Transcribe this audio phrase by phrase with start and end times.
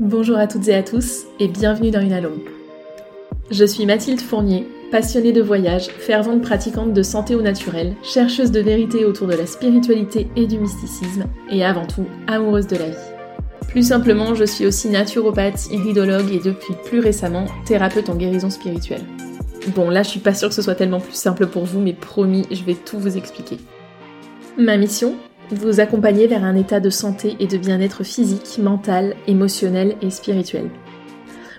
[0.00, 2.40] Bonjour à toutes et à tous et bienvenue dans Unalome.
[3.52, 8.58] Je suis Mathilde Fournier, passionnée de voyage, fervente pratiquante de santé au naturel, chercheuse de
[8.58, 12.96] vérité autour de la spiritualité et du mysticisme et avant tout amoureuse de la vie.
[13.68, 19.04] Plus simplement, je suis aussi naturopathe, iridologue et depuis plus récemment thérapeute en guérison spirituelle.
[19.76, 21.92] Bon, là je suis pas sûre que ce soit tellement plus simple pour vous, mais
[21.92, 23.58] promis, je vais tout vous expliquer.
[24.58, 25.14] Ma mission
[25.50, 30.70] vous accompagner vers un état de santé et de bien-être physique, mental, émotionnel et spirituel.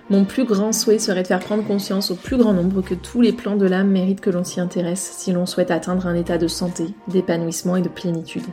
[0.08, 3.20] Mon plus grand souhait serait de faire prendre conscience au plus grand nombre que tous
[3.20, 6.38] les plans de l'âme méritent que l'on s'y intéresse si l'on souhaite atteindre un état
[6.38, 8.44] de santé, d'épanouissement et de plénitude.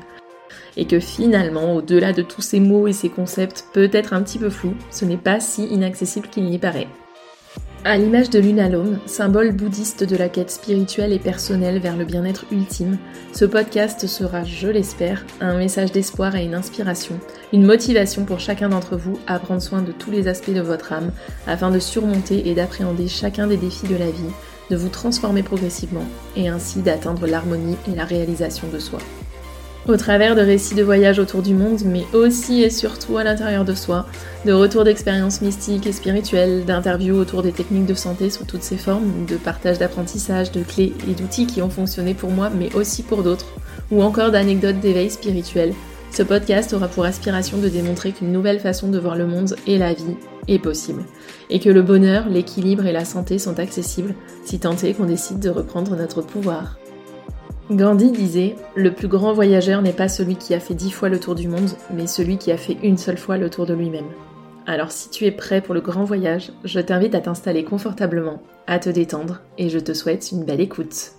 [0.78, 4.50] Et que finalement, au-delà de tous ces mots et ces concepts peut-être un petit peu
[4.50, 6.88] flous, ce n'est pas si inaccessible qu'il n'y paraît.
[7.86, 12.46] À l'image de l'unalome, symbole bouddhiste de la quête spirituelle et personnelle vers le bien-être
[12.50, 12.98] ultime,
[13.34, 17.20] ce podcast sera, je l'espère, un message d'espoir et une inspiration,
[17.52, 20.94] une motivation pour chacun d'entre vous à prendre soin de tous les aspects de votre
[20.94, 21.12] âme
[21.46, 24.32] afin de surmonter et d'appréhender chacun des défis de la vie,
[24.70, 26.06] de vous transformer progressivement
[26.38, 29.00] et ainsi d'atteindre l'harmonie et la réalisation de soi
[29.88, 33.66] au travers de récits de voyages autour du monde, mais aussi et surtout à l'intérieur
[33.66, 34.06] de soi,
[34.46, 38.78] de retours d'expériences mystiques et spirituelles, d'interviews autour des techniques de santé sous toutes ses
[38.78, 43.04] formes, de partage d'apprentissage, de clés et d'outils qui ont fonctionné pour moi, mais aussi
[43.04, 43.48] pour d'autres,
[43.92, 45.74] ou encore d'anecdotes d'éveil spirituel.
[46.12, 49.80] Ce podcast aura pour aspiration de démontrer qu'une nouvelle façon de voir le monde et
[49.80, 50.16] la vie
[50.48, 51.04] est possible,
[51.50, 54.14] et que le bonheur, l'équilibre et la santé sont accessibles,
[54.46, 56.78] si tant est qu'on décide de reprendre notre pouvoir.
[57.72, 61.20] Gandhi disait Le plus grand voyageur n'est pas celui qui a fait dix fois le
[61.20, 64.12] tour du monde, mais celui qui a fait une seule fois le tour de lui-même.
[64.66, 68.80] Alors si tu es prêt pour le grand voyage, je t'invite à t'installer confortablement, à
[68.80, 71.14] te détendre, et je te souhaite une belle écoute.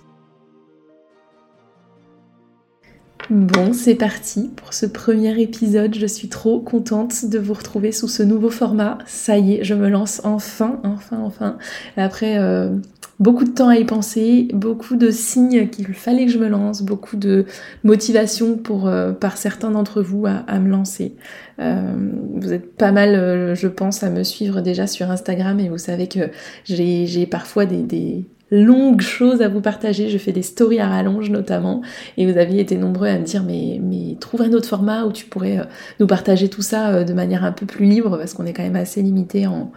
[3.31, 5.95] Bon, c'est parti pour ce premier épisode.
[5.95, 8.99] Je suis trop contente de vous retrouver sous ce nouveau format.
[9.07, 11.57] Ça y est, je me lance enfin, enfin, enfin.
[11.97, 12.77] Après euh,
[13.21, 16.83] beaucoup de temps à y penser, beaucoup de signes qu'il fallait que je me lance,
[16.83, 17.47] beaucoup de
[17.83, 21.15] motivation euh, par certains d'entre vous à, me lancer.
[21.61, 21.95] Euh,
[22.35, 26.09] vous êtes pas mal, je pense, à me suivre déjà sur Instagram et vous savez
[26.09, 26.31] que
[26.67, 30.09] j'ai parfois des longues choses à vous partager.
[30.09, 31.83] Je fais des stories à rallonge notamment.
[32.17, 33.81] Et vous aviez été nombreux à me dire mais,
[34.21, 35.65] trouve un autre format où tu pourrais euh,
[36.01, 38.63] nous partager tout ça euh, de manière un peu plus libre parce qu'on est quand
[38.63, 39.71] même assez limité en,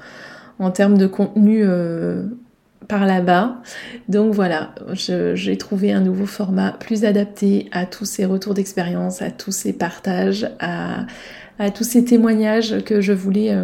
[0.71, 2.23] termes de contenu euh,
[2.87, 3.61] par là-bas.
[4.09, 9.31] Donc voilà, j'ai trouvé un nouveau format plus adapté à tous ces retours d'expérience, à
[9.31, 11.05] tous ces partages, à,
[11.59, 13.55] à tous ces témoignages que je voulais,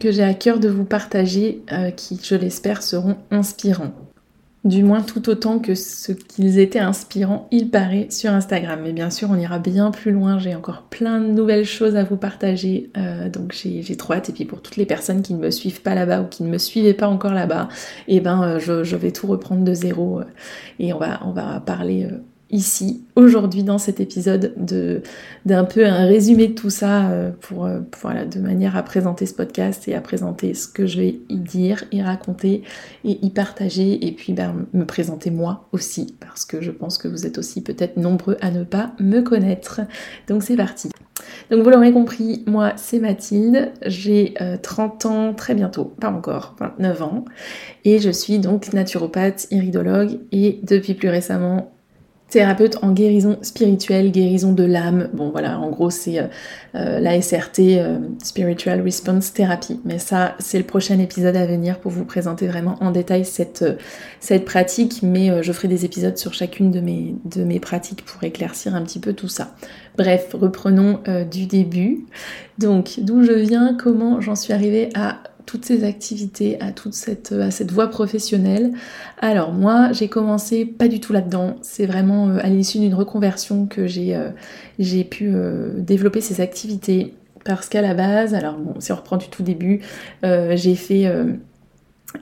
[0.00, 1.62] que j'ai à cœur de vous partager,
[1.96, 3.92] qui, je l'espère, seront inspirants
[4.64, 8.80] du moins tout autant que ce qu'ils étaient inspirants, il paraît, sur Instagram.
[8.82, 12.04] Mais bien sûr, on ira bien plus loin, j'ai encore plein de nouvelles choses à
[12.04, 14.28] vous partager, euh, donc j'ai trop hâte.
[14.28, 16.50] Et puis pour toutes les personnes qui ne me suivent pas là-bas ou qui ne
[16.50, 17.68] me suivaient pas encore là-bas,
[18.08, 20.24] eh ben euh, je, vais tout reprendre de zéro euh,
[20.78, 22.08] et on va, on va parler
[22.50, 25.02] ici, aujourd'hui, dans cet épisode, de
[25.46, 29.26] d'un peu un résumé de tout ça euh, pour, euh, voilà, de manière à présenter
[29.26, 32.62] ce podcast et à présenter ce que je vais y dire, y raconter
[33.04, 37.08] et y partager et puis ben, me présenter moi aussi parce que je pense que
[37.08, 39.80] vous êtes aussi peut-être nombreux à ne pas me connaître.
[40.28, 40.90] Donc c'est parti.
[41.50, 46.56] Donc vous l'aurez compris, moi c'est Mathilde, j'ai 30 euh, ans très bientôt, pas encore,
[46.60, 47.24] 29 ans,
[47.84, 51.72] et je suis donc naturopathe, iridologue et depuis plus récemment
[52.30, 55.08] thérapeute en guérison spirituelle, guérison de l'âme.
[55.12, 56.26] Bon voilà, en gros c'est euh,
[56.76, 59.80] euh, la SRT, euh, Spiritual Response Therapy.
[59.84, 63.64] Mais ça, c'est le prochain épisode à venir pour vous présenter vraiment en détail cette,
[64.20, 65.02] cette pratique.
[65.02, 68.82] Mais je ferai des épisodes sur chacune de mes, de mes pratiques pour éclaircir un
[68.82, 69.54] petit peu tout ça.
[69.98, 72.06] Bref, reprenons du début.
[72.58, 77.32] Donc, d'où je viens, comment j'en suis arrivée à toutes ces activités, à toute cette,
[77.32, 78.70] à cette voie professionnelle.
[79.18, 81.56] Alors moi, j'ai commencé pas du tout là-dedans.
[81.60, 87.14] C'est vraiment euh, à l'issue d'une reconversion que j'ai euh, pu euh, développer ces activités.
[87.44, 89.80] Parce qu'à la base, alors bon, si on reprend du tout début,
[90.22, 91.10] j'ai fait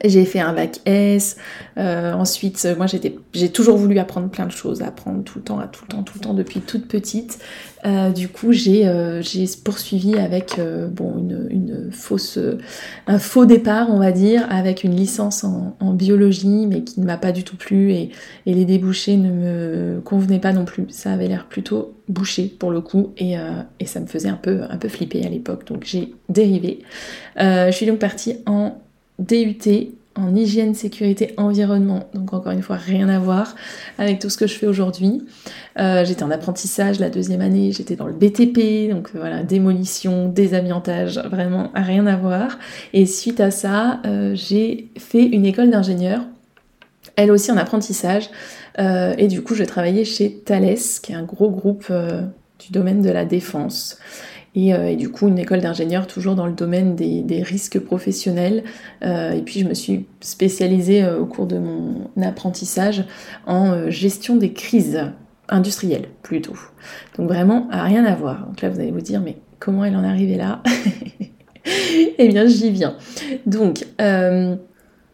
[0.04, 1.36] j'ai fait un bac S.
[1.78, 2.86] Euh, ensuite, moi,
[3.32, 6.14] j'ai toujours voulu apprendre plein de choses, apprendre tout le temps, tout le temps, tout
[6.16, 7.38] le temps depuis toute petite.
[7.86, 9.22] Euh, du coup, j'ai euh,
[9.64, 10.60] poursuivi avec
[10.92, 11.16] bon
[11.50, 12.38] une, fausse,
[13.06, 17.16] un faux départ, on va dire, avec une licence en, biologie, mais qui ne m'a
[17.16, 18.10] pas du tout plu et,
[18.46, 20.84] les débouchés ne me convenaient pas non plus.
[20.90, 23.36] Ça avait l'air plutôt bouché pour le coup et,
[23.80, 25.66] et, ça me faisait un peu, un peu flipper à l'époque.
[25.66, 26.80] Donc j'ai dérivé.
[27.36, 28.78] je suis donc partie en
[29.18, 32.08] DUT en hygiène, sécurité, environnement.
[32.12, 33.54] Donc encore une fois, rien à voir
[33.98, 35.24] avec tout ce que je fais aujourd'hui.
[35.78, 40.28] Euh, j'étais en apprentissage la deuxième année, j'étais dans le BTP, donc euh, voilà, démolition,
[40.28, 42.58] désamiantage, vraiment rien à voir.
[42.92, 44.00] Et suite à ça,
[44.34, 46.22] j'ai fait une école d'ingénieur,
[47.16, 48.30] elle aussi en apprentissage.
[48.78, 51.92] et du coup, je travaillais chez Thales, qui est un gros groupe
[52.58, 53.98] du domaine de la défense.
[54.56, 58.64] Euh, et, du coup, une école d'ingénieur toujours dans le domaine des, risques professionnels.
[59.04, 63.04] Euh, et puis, je me suis spécialisée euh, au cours de mon apprentissage
[63.46, 65.00] en gestion des crises
[65.48, 66.56] industrielles, plutôt.
[67.16, 68.46] Donc, vraiment, rien à voir.
[68.46, 70.62] Donc là, vous allez vous dire, mais comment elle en est arrivée là?
[72.20, 72.96] Eh bien, j'y viens.
[73.44, 73.84] Donc,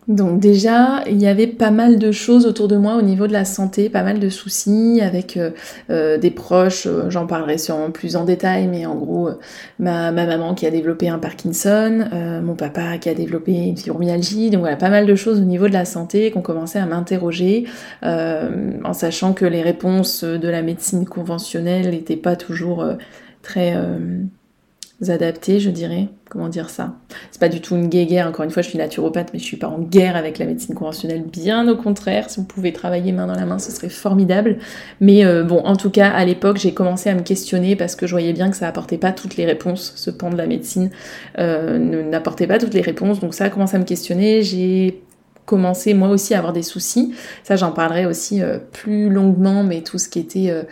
[0.07, 3.33] donc déjà, il y avait pas mal de choses autour de moi au niveau de
[3.33, 5.51] la santé, pas mal de soucis avec euh,
[5.89, 9.31] euh, des proches, euh, j'en parlerai sûrement plus en détail, mais en gros,
[9.79, 12.07] ma, maman qui a développé un Parkinson,
[12.43, 15.69] mon papa qui a développé une fibromyalgie, donc voilà, pas mal de choses au niveau
[15.69, 17.65] de la santé qu'on commençait à m'interroger,
[18.03, 22.87] en sachant que les réponses de la médecine conventionnelle n'étaient pas toujours
[23.43, 23.75] très
[25.09, 26.09] adaptés, je dirais.
[26.31, 26.95] Comment dire ça?
[27.31, 29.57] C'est pas du tout une guerre, encore une fois, je suis naturopathe, mais je suis
[29.57, 32.31] pas en guerre avec la médecine conventionnelle, bien au contraire.
[32.31, 34.59] Si vous pouvez travailler main dans la main, ce serait formidable.
[35.01, 38.07] Mais euh, bon, en tout cas, à l'époque, j'ai commencé à me questionner parce que
[38.07, 39.93] je voyais bien que ça apportait pas toutes les réponses.
[39.97, 40.91] Ce pan de la médecine
[41.39, 44.43] euh, n'apportait pas toutes les réponses, donc ça a commencé à me questionner.
[44.43, 45.03] J'ai
[45.45, 47.15] commencé moi aussi à avoir des soucis.
[47.43, 50.63] Ça, j'en parlerai aussi euh, plus longuement, mais tout ce qui était, euh,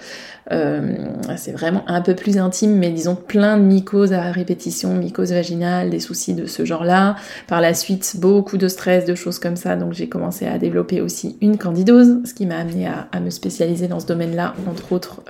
[0.50, 0.94] euh,
[1.36, 5.90] c'est vraiment un peu plus intime, mais disons plein de mycoses à répétition, mycoses vaginales,
[5.90, 7.16] des soucis de ce genre-là.
[7.48, 9.76] Par la suite, beaucoup de stress, de choses comme ça.
[9.76, 13.88] Donc j'ai commencé à développer aussi une candidose, ce qui m'a amené à, me spécialiser
[13.88, 15.22] dans ce domaine-là, entre autres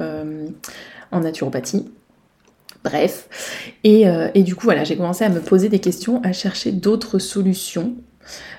[1.11, 1.91] en naturopathie.
[2.85, 3.29] Bref,
[3.85, 7.19] et, et, du coup voilà, j'ai commencé à me poser des questions, à chercher d'autres
[7.19, 7.94] solutions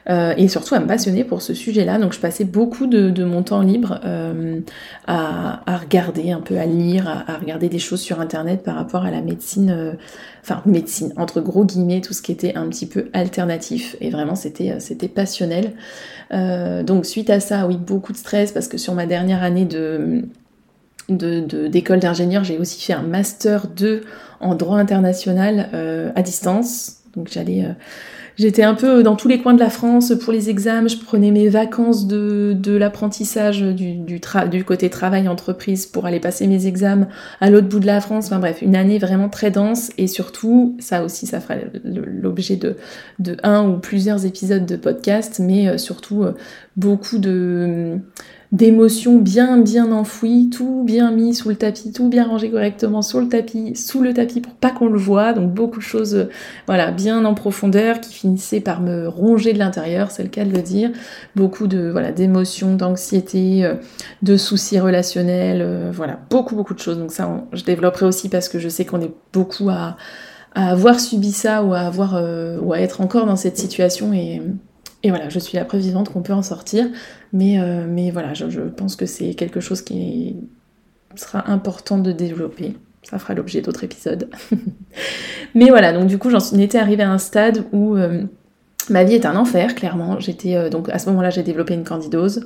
[0.10, 1.98] euh, et surtout à me passionner pour ce sujet-là.
[1.98, 4.60] Donc je passais beaucoup de, mon temps libre euh,
[5.08, 9.12] à, regarder un peu, à lire, à, regarder des choses sur Internet par rapport à
[9.12, 9.94] la médecine, euh,
[10.42, 13.96] enfin médecine, entre gros guillemets, tout ce qui était un petit peu alternatif.
[14.02, 15.74] Et vraiment c'était, c'était passionnel.
[16.32, 20.24] donc suite à ça, oui, beaucoup de stress parce que sur ma dernière année de
[21.10, 24.04] d'école d'ingénieur, j'ai aussi fait un master 2
[24.40, 25.70] en droit international
[26.16, 27.02] à distance.
[27.16, 27.68] Donc j'allais
[28.36, 31.30] J'étais un peu dans tous les coins de la France pour les examens, je prenais
[31.30, 34.20] mes vacances de, de l'apprentissage du, du,
[34.50, 37.08] du, côté travail-entreprise pour aller passer mes examens
[37.42, 38.26] à l'autre bout de la France.
[38.26, 42.76] Enfin bref, une année vraiment très dense et surtout, ça aussi, ça fera l'objet de,
[43.20, 46.34] de un ou plusieurs épisodes de podcast, mais euh, surtout euh,
[46.76, 48.00] beaucoup de
[48.54, 53.20] d'émotions bien bien enfouies, tout bien mis sous le tapis, tout bien rangé correctement sous
[53.20, 55.34] le tapis, sous le tapis pour pas qu'on le voit.
[55.34, 56.30] Donc beaucoup de choses, euh,
[56.68, 60.52] voilà, bien en profondeur qui finissaient par me ronger de l'intérieur, c'est le cas de
[60.52, 60.92] le dire.
[61.36, 63.74] Beaucoup de voilà d'émotions, d'anxiété, euh,
[64.22, 67.00] de soucis relationnels, euh, voilà, beaucoup beaucoup de choses.
[67.00, 69.98] Donc ça, je développerai aussi parce que je sais qu'on est beaucoup à,
[70.56, 72.24] avoir subi ça ou à avoir
[72.62, 74.40] ou à être encore dans cette situation et
[75.04, 76.86] et voilà, je suis la preuve vivante qu'on peut en sortir.
[77.34, 80.38] Mais, euh, mais voilà, je, pense que c'est quelque chose qui
[81.16, 82.74] sera important de développer.
[83.04, 84.30] Ça fera l'objet d'autres épisodes.
[85.56, 88.24] mais voilà, donc du coup, j'en étais arrivée à un stade où euh,
[88.90, 90.22] ma vie est un enfer, clairement.
[90.22, 92.46] J'étais euh, donc à ce moment-là, j'ai développé une candidose.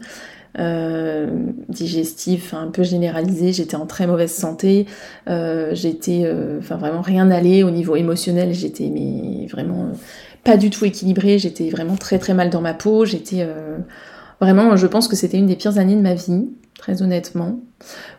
[1.69, 4.87] digestive un peu généralisée, j'étais en très mauvaise santé,
[5.27, 6.25] j'étais
[6.57, 9.91] enfin vraiment rien n'allait au niveau émotionnel, j'étais mais vraiment
[10.47, 13.77] pas du tout équilibrée, j'étais vraiment très très mal dans ma peau, j'étais euh,
[14.39, 16.47] vraiment, je pense que c'était une des pires années de ma vie,
[16.79, 17.59] très honnêtement.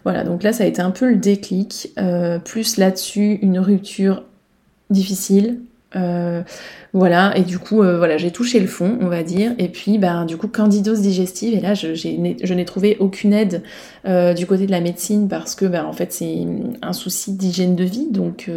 [0.05, 4.25] Voilà, donc là ça a été un peu le déclic, euh, plus là-dessus une rupture
[4.91, 5.61] difficile.
[5.97, 6.43] Euh,
[6.93, 10.27] voilà, et du coup, voilà, j'ai touché le fond, on va dire, et puis, bah,
[10.27, 13.63] du coup, candidose digestive, et là, je, je n'ai trouvé aucune aide
[14.05, 16.47] du côté de la médecine parce que, bah, en fait, c'est
[16.83, 18.51] un souci d'hygiène de vie, donc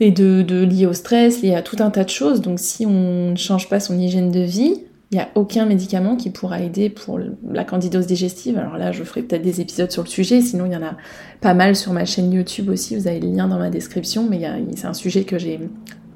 [0.00, 2.40] et de, de lié au stress, lié à tout un tas de choses.
[2.40, 6.16] Donc si on ne change pas son hygiène de vie, il n'y a aucun médicament
[6.16, 8.58] qui pourra aider pour la candidose digestive.
[8.58, 10.96] Alors là, je ferai peut-être des épisodes sur le sujet, sinon il y en a
[11.40, 14.40] pas mal sur ma chaîne YouTube aussi, vous avez le lien dans ma description, mais
[14.74, 15.60] c'est un sujet que j'ai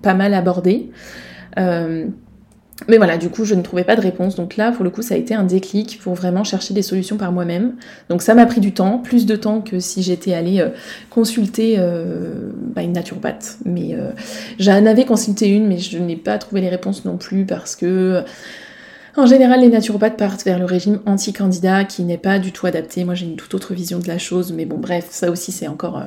[0.02, 0.90] pas mal abordé.
[1.58, 2.06] Euh,
[2.86, 4.36] mais voilà, du coup, je ne trouvais pas de réponse.
[4.36, 7.16] Donc là, pour le coup, ça a été un déclic pour vraiment chercher des solutions
[7.16, 7.74] par moi-même.
[8.08, 10.68] Donc ça m'a pris du temps, plus de temps que si j'étais allée euh,
[11.10, 13.58] consulter euh, bah, une naturopathe.
[13.64, 14.12] Mais euh,
[14.60, 18.22] j'en avais consulté une, mais je n'ai pas trouvé les réponses non plus parce que...
[19.16, 23.02] En général, les naturopathes partent vers le régime anti-candidat qui n'est pas du tout adapté.
[23.02, 25.66] Moi, j'ai une toute autre vision de la chose, mais bon, bref, ça aussi, c'est
[25.66, 26.00] encore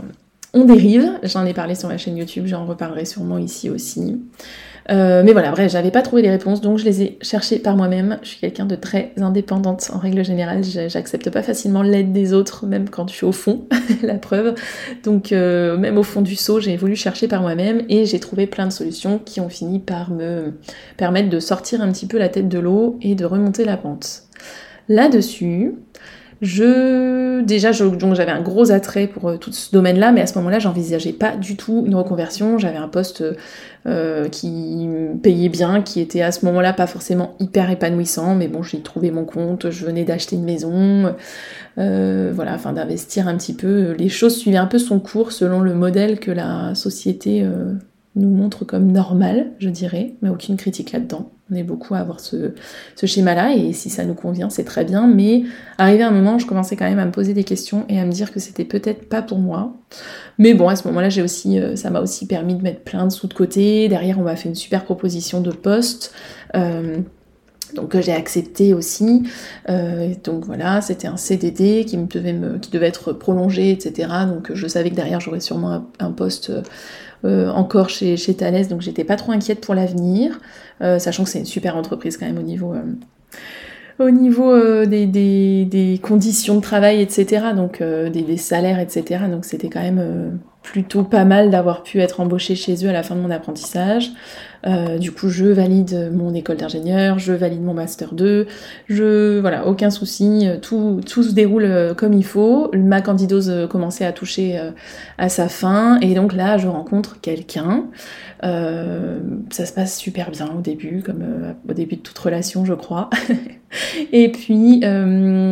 [0.54, 1.20] on dérive.
[1.24, 4.20] J'en ai parlé sur ma chaîne YouTube, j'en reparlerai sûrement ici aussi.
[4.90, 7.78] Euh, mais voilà, bref, j'avais pas trouvé les réponses, donc je les ai cherchées par
[7.78, 8.20] moi-même.
[8.24, 10.64] Je suis quelqu'un de très indépendante en règle générale.
[10.64, 13.66] J'accepte pas facilement l'aide des autres, même quand je suis au fond,
[14.04, 14.56] la preuve.
[15.04, 18.48] Donc euh, même au fond du seau, j'ai voulu chercher par moi-même et j'ai trouvé
[18.48, 20.54] plein de solutions qui ont fini par me
[20.98, 24.24] permettre de sortir un petit peu la tête de l'eau et de remonter la pente.
[24.90, 25.76] Là-dessus,
[26.42, 30.38] je déjà donc j'avais un gros attrait pour euh, tout ce domaine-là, mais à ce
[30.40, 32.58] moment-là, j'envisageais pas du tout une reconversion.
[32.58, 33.24] J'avais un poste
[33.86, 34.90] euh, qui
[35.22, 39.12] payait bien, qui était à ce moment-là pas forcément hyper épanouissant, mais bon, j'ai trouvé
[39.12, 39.70] mon compte.
[39.70, 41.16] Je venais d'acheter une maison,
[41.78, 43.92] euh, voilà, afin d'investir un petit peu.
[43.98, 47.46] Les choses suivaient un peu son cours selon le modèle que la société
[48.16, 51.32] nous montre comme normal, je dirais, mais aucune critique là-dedans.
[51.50, 52.54] On est beaucoup à avoir ce,
[53.02, 55.44] schéma-là, et si ça nous convient, c'est très bien, mais
[55.78, 58.12] arrivé un moment, je commençais quand même à me poser des questions et à me
[58.12, 59.74] dire que c'était peut-être pas pour moi.
[60.38, 63.06] Mais bon, à ce moment-là, j'ai aussi, euh, ça m'a aussi permis de mettre plein
[63.06, 63.88] de sous de côté.
[63.88, 66.14] Derrière, on m'a fait une super proposition de poste.
[66.56, 66.98] Euh,
[67.76, 69.24] donc j'ai accepté aussi.
[69.70, 74.10] Euh, donc voilà, c'était un CDD qui me devait me, qui devait être prolongé, etc.
[74.28, 76.52] Donc je savais que derrière j'aurais sûrement un poste
[77.24, 80.40] euh, encore chez, chez Thales, donc j'étais pas trop inquiète pour l'avenir,
[80.82, 82.82] euh, sachant que c'est une super entreprise quand même au niveau euh,
[84.00, 89.70] au niveau des, des, conditions de travail, etc., donc des, des, salaires, etc., donc c'était
[89.70, 93.22] quand même plutôt pas mal d'avoir pu être embauchée chez eux à la fin de
[93.22, 94.12] mon apprentissage.
[94.68, 98.48] Euh, du coup, je valide mon école d'ingénieur, je valide mon master 2,
[98.88, 102.70] je voilà, aucun souci, tout, tout se déroule euh, comme il faut.
[102.76, 104.60] Ma candidose euh, commençait à toucher
[105.18, 107.86] à sa fin, et donc là, je rencontre quelqu'un.
[108.42, 111.24] ça se passe super bien au début, comme
[111.68, 113.10] au début de toute relation, je crois.
[114.12, 114.82] et puis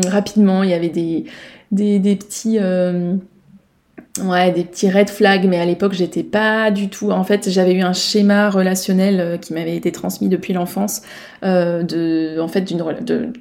[0.08, 1.26] rapidement, il y avait des,
[1.72, 2.60] des, des petits
[4.18, 7.12] Ouais, des petits red flags, mais à l'époque j'étais pas du tout.
[7.12, 11.04] En fait, j'avais eu un schéma relationnel euh, qui m'avait été transmis depuis l'enfance,
[11.44, 13.32] euh, de, en fait, d'une de,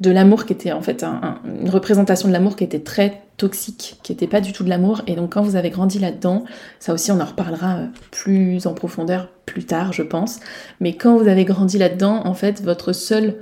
[0.00, 4.12] de l'amour qui était en fait une représentation de l'amour qui était très toxique, qui
[4.12, 5.02] était pas du tout de l'amour.
[5.06, 6.44] Et donc quand vous avez grandi là-dedans,
[6.78, 10.40] ça aussi on en reparlera euh, plus en profondeur plus tard, je pense.
[10.80, 13.36] Mais quand vous avez grandi là-dedans, en fait, votre seule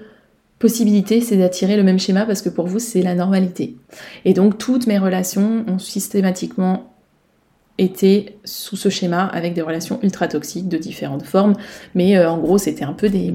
[0.63, 3.77] possibilité, c'est d'attirer le même schéma parce que pour vous, c'est la normalité.
[4.25, 6.95] Et donc, toutes mes relations ont systématiquement
[7.79, 11.55] été sous ce schéma avec des relations ultra toxiques de différentes formes.
[11.97, 13.35] Mais euh, en gros, c'était un peu des.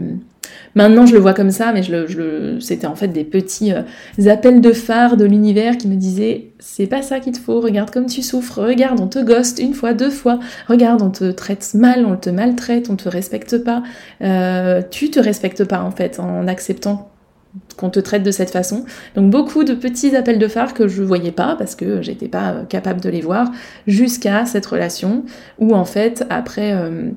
[0.73, 4.31] Maintenant, je le vois comme ça, mais je le, c'était en fait des petits euh,
[4.31, 7.91] appels de phare de l'univers qui me disaient c'est pas ça qu'il te faut, regarde
[7.91, 11.73] comme tu souffres, regarde, on te ghost une fois, deux fois, regarde, on te traite
[11.73, 13.83] mal, on te maltraite, on te respecte pas.
[14.21, 17.11] Euh, tu te respectes pas en fait en acceptant
[17.77, 18.83] qu'on te traite de cette façon.
[19.15, 22.51] Donc beaucoup de petits appels de phare que je voyais pas parce que j'étais pas
[22.51, 23.49] euh, capable de les voir
[23.85, 25.23] jusqu'à cette relation
[25.59, 27.11] où en fait après euh,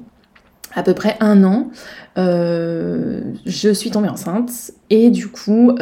[0.74, 1.70] à peu près un an
[2.18, 4.50] euh, je suis tombée enceinte
[4.90, 5.74] et du coup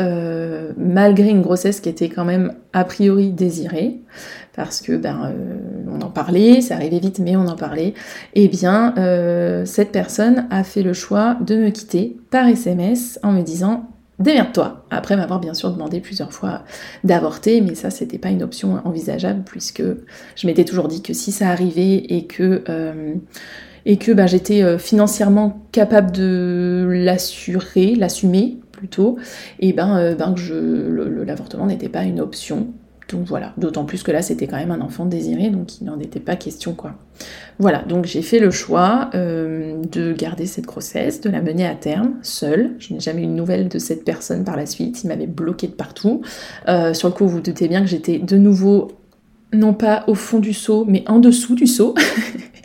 [0.76, 4.00] malgré une grossesse qui était quand même a priori désirée
[4.54, 5.32] parce que ben
[5.90, 7.94] on en parlait, ça arrivait vite mais on en parlait,
[8.34, 8.94] et eh bien
[9.64, 14.84] cette personne a fait le choix de me quitter par SMS en me disant démerde-toi.
[14.90, 16.64] Après m'avoir bien sûr demandé plusieurs fois
[17.04, 19.82] d'avorter, mais ça c'était pas une option envisageable puisque
[20.36, 23.14] je m'étais toujours dit que si ça arrivait et que euh,
[23.86, 29.18] et que bah, j'étais euh, financièrement capable de l'assurer, l'assumer plutôt,
[29.60, 32.68] et ben, euh, ben que l'avortement n'était pas une option
[33.08, 35.98] donc voilà, d'autant plus que là c'était quand même un enfant désiré, donc il n'en
[35.98, 36.94] était pas question quoi.
[37.58, 41.74] Voilà, donc j'ai fait le choix euh, de garder cette grossesse, de la mener à
[41.74, 42.76] terme, seule.
[42.78, 45.66] Je n'ai jamais eu de nouvelles de cette personne par la suite, il m'avait bloqué
[45.66, 46.22] de partout.
[46.68, 48.92] Euh, sur le coup, vous vous doutez bien que j'étais de nouveau
[49.52, 51.94] non pas au fond du seau, mais en dessous du seau.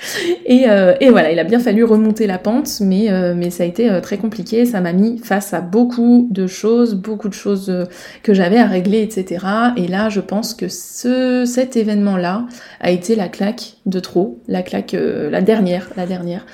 [0.49, 3.89] Euh, et, voilà, il a bien fallu remonter la pente, mais, euh, ça a été
[3.89, 4.65] euh, très compliqué.
[4.65, 7.87] Ça m'a mis face à beaucoup de choses, beaucoup de choses
[8.23, 9.45] que j'avais à régler, etc.
[9.77, 12.45] Et là, je pense que ce, cet événement-là
[12.79, 16.45] a été la claque de trop, la claque, la dernière, la dernière,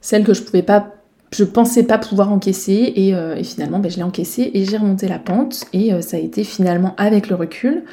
[0.00, 0.95] celle que je pouvais pas
[1.36, 5.18] je pensais pas pouvoir encaisser et, finalement ben, je l'ai encaissé et j'ai remonté la
[5.18, 7.84] pente et ça a été finalement avec le recul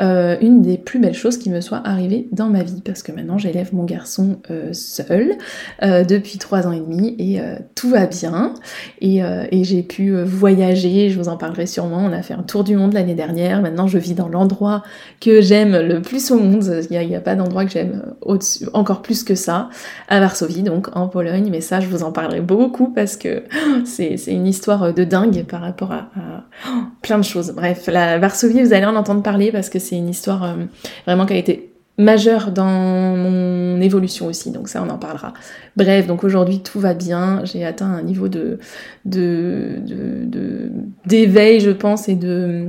[0.00, 2.80] euh, une des plus belles choses qui me soit arrivée dans ma vie.
[2.84, 5.36] Parce que maintenant j'élève mon garçon euh, seul
[5.82, 7.40] euh, depuis trois ans et demi et
[7.74, 8.54] tout va bien.
[9.00, 9.22] Et,
[9.62, 12.94] j'ai pu voyager, je vous en parlerai sûrement, on a fait un tour du monde
[12.94, 14.82] l'année dernière, maintenant je vis dans l'endroit
[15.20, 18.02] que j'aime le plus au monde, il n'y a, pas d'endroit que j'aime
[18.72, 19.68] encore plus que ça,
[20.08, 23.42] à Varsovie donc en Pologne, mais ça je vous en parlerai beaucoup parce que
[23.84, 26.10] c'est une histoire de dingue par rapport à,
[27.02, 27.52] plein de choses.
[27.54, 30.54] Bref, la Varsovie vous allez en entendre parler parce que c'est une histoire euh,
[31.06, 32.64] vraiment qui a été majeur dans
[33.16, 35.34] mon évolution aussi, donc ça on en parlera.
[35.76, 38.58] Bref, donc aujourd'hui tout va bien, j'ai atteint un niveau de
[41.04, 42.68] d'éveil je pense et de,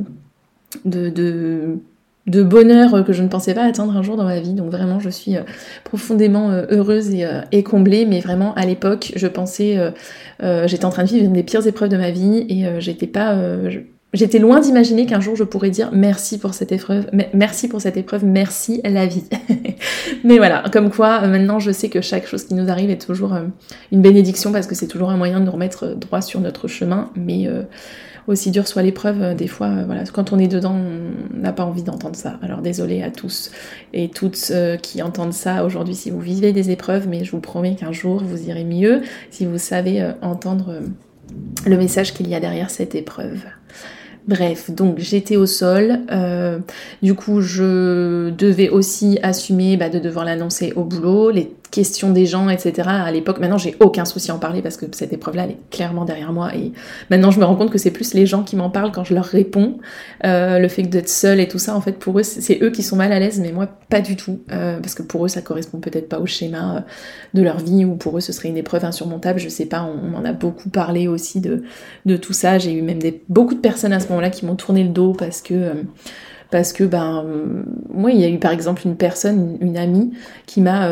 [0.86, 1.80] de, de,
[2.28, 5.10] bonheur que je ne pensais pas atteindre un jour dans ma vie, donc vraiment je
[5.10, 5.42] suis euh,
[5.84, 9.78] profondément euh, heureuse euh, et, comblée, mais vraiment à l'époque je pensais,
[10.66, 13.38] j'étais en train de vivre une des pires épreuves de ma vie et j'étais pas...
[14.14, 17.98] J'étais loin d'imaginer qu'un jour je pourrais dire merci pour cette épreuve, merci pour cette
[17.98, 19.24] épreuve, merci la vie.
[20.24, 23.04] Mais voilà, comme quoi euh, maintenant je sais que chaque chose qui nous arrive est
[23.04, 23.46] toujours euh,
[23.92, 26.68] une bénédiction parce que c'est toujours un moyen de nous remettre euh, droit sur notre
[26.68, 27.10] chemin.
[27.16, 27.50] Mais
[28.28, 31.84] aussi dur soit l'épreuve, des fois, voilà, quand on est dedans, on n'a pas envie
[31.84, 32.40] d'entendre ça.
[32.42, 33.52] Alors désolé à tous
[33.94, 34.52] et toutes
[34.82, 38.22] qui entendent ça aujourd'hui si vous vivez des épreuves, mais je vous promets qu'un jour
[38.24, 40.80] vous irez mieux si vous savez entendre
[41.66, 43.40] le message qu'il y a derrière cette épreuve.
[44.28, 46.00] Bref, donc j'étais au sol.
[46.12, 46.60] Euh,
[47.02, 51.32] du coup, je devais aussi assumer bah, de devoir l'annoncer au boulot,
[51.74, 52.88] questions des gens, etc.
[52.88, 55.70] À l'époque, maintenant j'ai aucun souci à en parler parce que cette épreuve-là, elle est
[55.72, 56.54] clairement derrière moi.
[56.56, 56.72] Et
[57.10, 59.16] maintenant, je me rends compte que c'est plus les gens qui m'en parlent quand je
[59.16, 59.80] leur réponds.
[60.24, 62.84] Euh, le fait d'être seule et tout ça, en fait, pour eux, c'est eux qui
[62.84, 64.42] sont mal à l'aise, mais moi, pas du tout.
[64.52, 66.80] Euh, parce que pour eux, ça correspond peut-être pas au schéma euh,
[67.34, 69.40] de leur vie ou pour eux, ce serait une épreuve insurmontable.
[69.40, 71.64] Je sais pas, on, en a beaucoup parlé aussi de,
[72.06, 72.60] de tout ça.
[72.60, 73.00] J'ai eu même
[73.30, 75.74] beaucoup de personnes à ce moment-là qui m'ont tourné le dos parce que
[76.52, 77.26] parce que ben
[77.92, 80.14] moi il y a eu par exemple une personne une, amie
[80.46, 80.88] qui m'a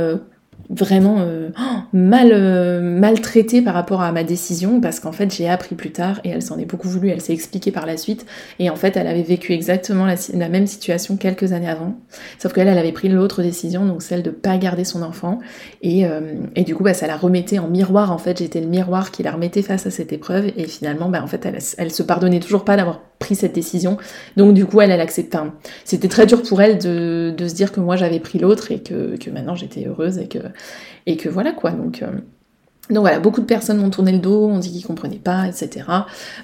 [0.72, 1.50] vraiment euh,
[1.94, 6.22] mal euh, maltraitée par rapport à ma décision parce qu'en fait j'ai appris plus tard
[6.24, 8.26] et elle s'en est beaucoup voulu, elle s'est expliquée par la suite
[8.60, 11.96] et en fait elle avait vécu exactement la, même situation quelques années avant.
[12.40, 15.40] Sauf qu'elle elle avait pris l'autre décision donc celle de pas garder son enfant.
[15.82, 18.12] Et, euh, et du coup bah, ça la remettait en miroir.
[18.12, 20.52] En fait j'étais le miroir qui la remettait face à cette épreuve.
[20.58, 23.98] Et finalement bah, en fait elle, elle se pardonnait toujours pas d'avoir pris cette décision
[24.36, 25.32] donc du coup elle elle accepte
[25.86, 28.82] c'était très dur pour elle de, de se dire que moi j'avais pris l'autre et
[28.82, 30.40] que, que maintenant j'étais heureuse et que
[31.06, 31.72] et que voilà quoi.
[31.72, 32.08] Donc, euh,
[32.90, 35.86] donc voilà, beaucoup de personnes m'ont tourné le dos, ont dit qu'ils comprenaient pas, etc.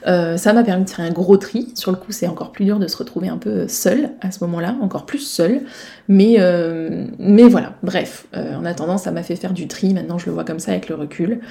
[0.06, 1.74] Euh, ça m'a permis de faire un gros tri.
[1.76, 4.44] Sur le coup, c'est encore plus dur de se retrouver un peu seul à ce
[4.46, 5.62] moment-là, encore plus seul.
[6.08, 8.28] Mais, euh, mais voilà, bref.
[8.34, 9.94] Euh, en attendant, ça m'a fait faire du tri.
[9.94, 11.42] Maintenant, je le vois comme ça avec le recul.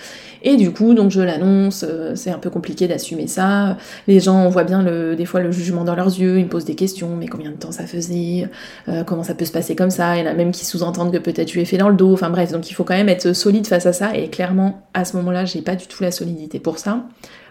[0.42, 1.84] Et du coup, donc je l'annonce.
[2.14, 3.76] c'est un peu compliqué d'assumer ça.
[4.06, 6.38] Les gens, on voit bien le, des fois le jugement dans leurs yeux.
[6.38, 7.16] Ils me posent des questions.
[7.16, 8.48] Mais combien de temps ça faisait?
[9.04, 10.16] Comment ça peut se passer comme ça?
[10.16, 12.14] Il y en a même qui sous-entendent que peut-être tu es fait dans le dos.
[12.14, 14.16] Enfin bref, donc il faut quand même être solide face à ça.
[14.16, 17.04] Et clairement, à ce moment-là, j'ai pas du tout la solidité pour ça.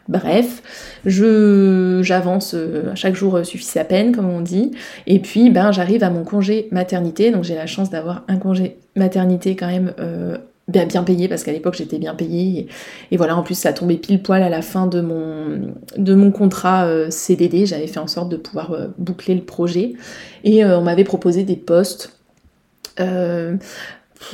[0.07, 0.61] Bref,
[1.05, 4.71] je j'avance euh, chaque jour euh, suffit sa peine comme on dit.
[5.07, 7.31] Et puis ben j'arrive à mon congé maternité.
[7.31, 11.43] Donc j'ai la chance d'avoir un congé maternité quand même euh, bien, bien payé parce
[11.43, 12.67] qu'à l'époque j'étais bien payée.
[13.09, 16.29] Et, voilà en plus ça tombait pile poil à la fin de mon de mon
[16.29, 19.93] contrat CDD j'avais fait en sorte de pouvoir boucler le projet.
[20.43, 22.19] Et on m'avait proposé des postes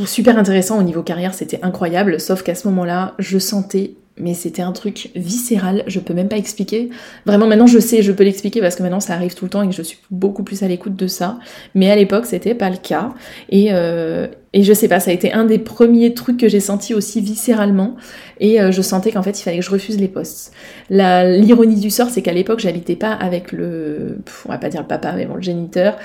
[0.05, 4.61] super intéressant au niveau carrière, c'était incroyable, sauf qu'à ce moment-là, je sentais mais c'était
[4.61, 6.89] un truc viscéral, je peux même pas expliquer.
[7.25, 9.63] Vraiment maintenant je sais, je peux l'expliquer parce que maintenant ça arrive tout le temps
[9.63, 11.39] et que je suis beaucoup plus à l'écoute de ça.
[11.75, 13.13] Mais à l'époque c'était pas le cas.
[13.49, 16.59] Et, euh, et je sais pas, ça a été un des premiers trucs que j'ai
[16.59, 17.95] senti aussi viscéralement.
[18.41, 20.51] Et euh, je sentais qu'en fait, il fallait que je refuse les postes.
[20.89, 24.17] L'ironie du sort, c'est qu'à l'époque, j'habitais pas avec le...
[24.45, 25.95] on va pas dire le papa, mais bon, le géniteur.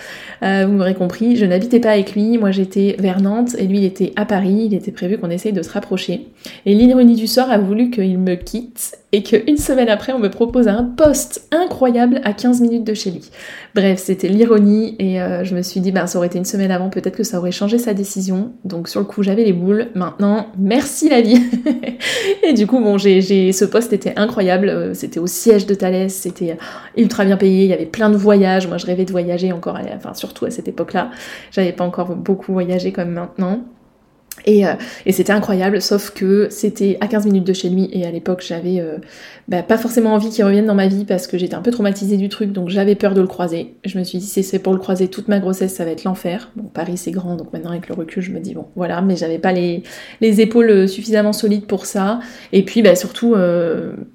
[0.45, 2.39] Euh, vous m'aurez compris, je n'habitais pas avec lui.
[2.39, 4.69] Moi, j'étais vers Nantes et lui, il était à Paris.
[4.71, 6.29] Il était prévu qu'on essaye de se rapprocher.
[6.67, 10.29] Et l'ironie du sort a voulu qu'il me quitte et qu'une semaine après, on me
[10.29, 13.31] propose un poste incroyable à 15 minutes de chez lui.
[13.75, 16.71] Bref, c'était l'ironie et euh, je me suis dit, ben, ça aurait été une semaine
[16.71, 18.36] avant, peut-être que ça aurait changé sa décision.
[18.65, 19.89] Donc sur le coup, j'avais les boules.
[19.95, 21.41] Maintenant, merci la vie.
[22.43, 24.69] et du coup, bon, j'ai, ce poste était incroyable.
[24.69, 26.57] Euh, c'était au siège de Thalès, c'était
[26.97, 27.65] ultra bien payé.
[27.65, 28.67] Il y avait plein de voyages.
[28.69, 31.11] Moi, je rêvais de voyager encore, enfin surtout à cette époque-là.
[31.51, 33.65] J'avais pas encore beaucoup voyagé comme maintenant.
[34.49, 38.11] Euh, et, c'était incroyable, sauf que c'était à 15 minutes de chez lui, et à
[38.11, 38.99] l'époque j'avais euh,
[39.49, 42.17] bah, pas forcément envie qu'il revienne dans ma vie parce que j'étais un peu traumatisée
[42.17, 43.75] du truc, donc j'avais peur de le croiser.
[43.85, 46.05] Je me suis dit, si c'est pour le croiser toute ma grossesse, ça va être
[46.05, 46.51] l'enfer.
[46.57, 49.17] Bon, Paris c'est grand, donc maintenant avec le recul, je me dis, bon, voilà, mais
[49.17, 49.83] j'avais pas les,
[50.21, 52.21] les épaules euh, suffisamment solides pour ça.
[52.53, 53.35] Et puis, bah, surtout,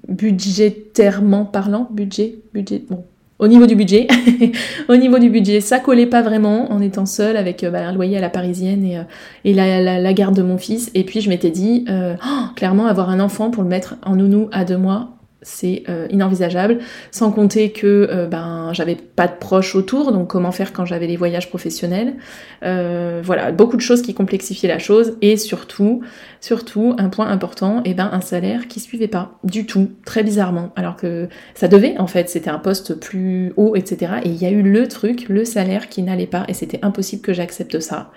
[0.08, 3.04] budgétairement parlant, budget, budget, bon,
[3.42, 4.06] au niveau du budget,
[4.88, 7.92] au niveau du budget, ça collait pas vraiment en étant seule avec euh, bah, un
[7.92, 9.02] loyer à la parisienne et, euh,
[9.44, 10.92] et la, garde de mon fils.
[10.94, 14.14] Et puis je m'étais dit, euh, oh, clairement, avoir un enfant pour le mettre en
[14.14, 15.08] nounou à deux mois,
[15.42, 16.78] c'est euh, inenvisageable.
[17.10, 21.06] Sans compter que euh, ben j'avais pas de proches autour, donc comment faire quand j'avais
[21.06, 22.14] les voyages professionnels.
[22.62, 26.02] Euh, voilà, beaucoup de choses qui complexifiaient la chose et surtout,
[26.40, 30.72] surtout un point important, eh ben un salaire qui suivait pas du tout, très bizarrement.
[30.76, 34.14] Alors que ça devait en fait, c'était un poste plus haut, etc.
[34.24, 37.22] Et il y a eu le truc, le salaire qui n'allait pas et c'était impossible
[37.22, 38.10] que j'accepte ça.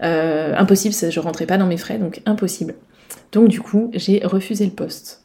[0.00, 2.74] impossible, je rentrais pas dans mes frais, donc impossible.
[3.32, 5.20] Donc du coup, j'ai refusé le poste.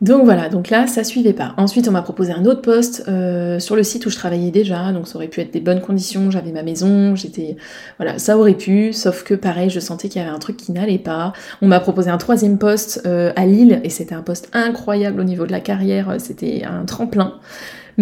[0.00, 1.52] Donc voilà, donc là ça suivait pas.
[1.58, 4.92] Ensuite on m'a proposé un autre poste euh, sur le site où je travaillais déjà,
[4.92, 7.56] donc ça aurait pu être des bonnes conditions, j'avais ma maison, j'étais
[7.98, 10.72] voilà, ça aurait pu, sauf que pareil je sentais qu'il y avait un truc qui
[10.72, 11.34] n'allait pas.
[11.60, 15.24] On m'a proposé un troisième poste euh, à Lille et c'était un poste incroyable au
[15.24, 17.34] niveau de la carrière, c'était un tremplin.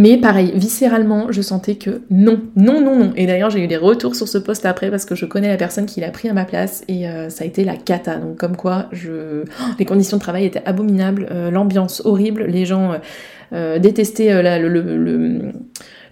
[0.00, 3.12] Mais pareil, viscéralement, je sentais que non, non, non, non.
[3.16, 5.56] Et d'ailleurs, j'ai eu des retours sur ce poste après parce que je connais la
[5.56, 8.14] personne qui l'a pris à ma place et euh, ça a été la cata.
[8.14, 9.42] Donc comme quoi, je...
[9.76, 12.92] les conditions de travail étaient abominables, euh, l'ambiance horrible, les gens
[13.52, 15.52] euh, détestaient le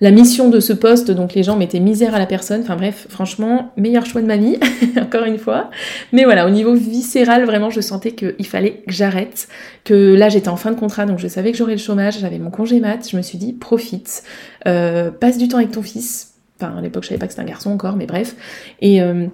[0.01, 2.61] la mission de ce poste, donc les gens mettaient misère à la personne.
[2.63, 4.59] Enfin bref, franchement, meilleur choix de ma vie,
[5.01, 5.71] encore une fois.
[6.13, 9.49] Mais voilà, au niveau viscéral, vraiment, je sentais qu'il fallait que j'arrête,
[9.85, 12.39] que là j'étais en fin de contrat, donc je savais que j'aurais le chômage, j'avais
[12.39, 14.23] mon congé mat, je me suis dit, profite,
[14.67, 16.35] euh, passe du temps avec ton fils.
[16.61, 18.35] Enfin, à l'époque, je savais pas que c'était un garçon encore, mais bref.
[18.81, 19.03] Et...
[19.03, 19.27] Euh,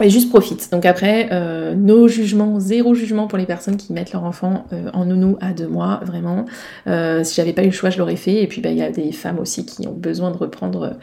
[0.00, 0.70] et juste profite.
[0.70, 4.88] Donc après, euh, nos jugements, zéro jugement pour les personnes qui mettent leur enfant euh,
[4.94, 6.46] en nounou à deux mois, vraiment.
[6.86, 8.42] Euh, si j'avais pas eu le choix, je l'aurais fait.
[8.42, 10.96] Et puis bah, il y a des femmes aussi qui ont besoin de reprendre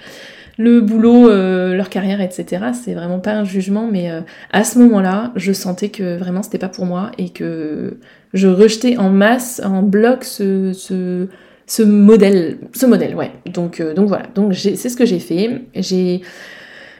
[0.58, 2.67] le boulot, leur carrière, etc.
[2.73, 4.10] C'est vraiment pas un jugement, mais
[4.52, 8.00] à ce moment-là, je sentais que vraiment c'était pas pour moi et que
[8.34, 11.28] je rejetais en masse, en bloc ce, ce,
[11.67, 13.34] ce modèle, ce modèle, ouais.
[13.45, 14.26] Donc, donc voilà.
[14.34, 15.62] Donc c'est ce que j'ai fait.
[15.76, 16.23] J'ai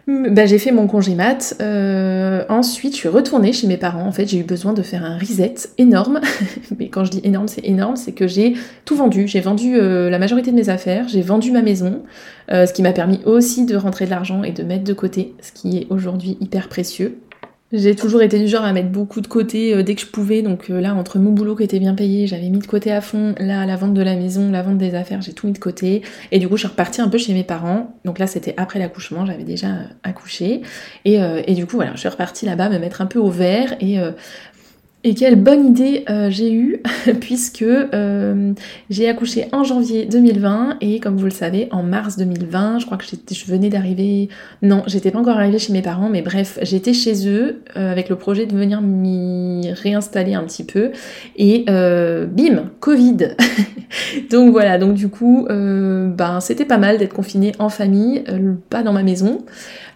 [0.08, 1.56] bah, j'ai fait mon congé mat.
[1.60, 4.08] Euh, ensuite, je suis retournée chez mes parents.
[4.08, 6.22] En fait, j'ai eu besoin de faire un reset énorme.
[6.80, 8.54] Mais quand je dis énorme, c'est énorme, c'est que j'ai
[8.86, 9.28] tout vendu.
[9.28, 12.04] J'ai vendu euh, la majorité de mes affaires, j'ai vendu ma maison,
[12.52, 15.36] euh, ce qui m'a permis aussi de rentrer de l'argent et de mettre de côté,
[15.41, 17.20] ce qui est aujourd'hui hyper précieux.
[17.73, 20.41] J'ai toujours été du genre à mettre beaucoup de côté euh, dès que je pouvais,
[20.41, 23.01] donc euh, là entre mon boulot qui était bien payé, j'avais mis de côté à
[23.01, 25.60] fond, là la vente de la maison, la vente des affaires, j'ai tout mis de
[25.60, 26.01] côté,
[26.32, 28.80] et du coup je suis repartie un peu chez mes parents, donc là c'était après
[28.80, 30.62] l'accouchement, j'avais déjà euh, accouché,
[31.03, 31.19] et,
[31.56, 33.99] du coup voilà, je suis repartie là-bas me mettre un peu au vert, et
[35.08, 36.82] et quelle bonne idée euh, j'ai eue
[37.22, 38.52] puisque euh,
[38.89, 42.98] j'ai accouché en janvier 2020 et comme vous le savez en mars 2020, je crois
[42.98, 44.28] que je venais d'arriver,
[44.62, 48.10] non j'étais pas encore arrivée chez mes parents mais bref j'étais chez eux euh, avec
[48.10, 50.91] le projet de venir m'y réinstaller un petit peu
[51.38, 53.17] et bim Covid.
[54.30, 58.24] Donc voilà donc du coup ben c'était pas mal d'être confinée en famille,
[58.70, 59.46] pas dans ma maison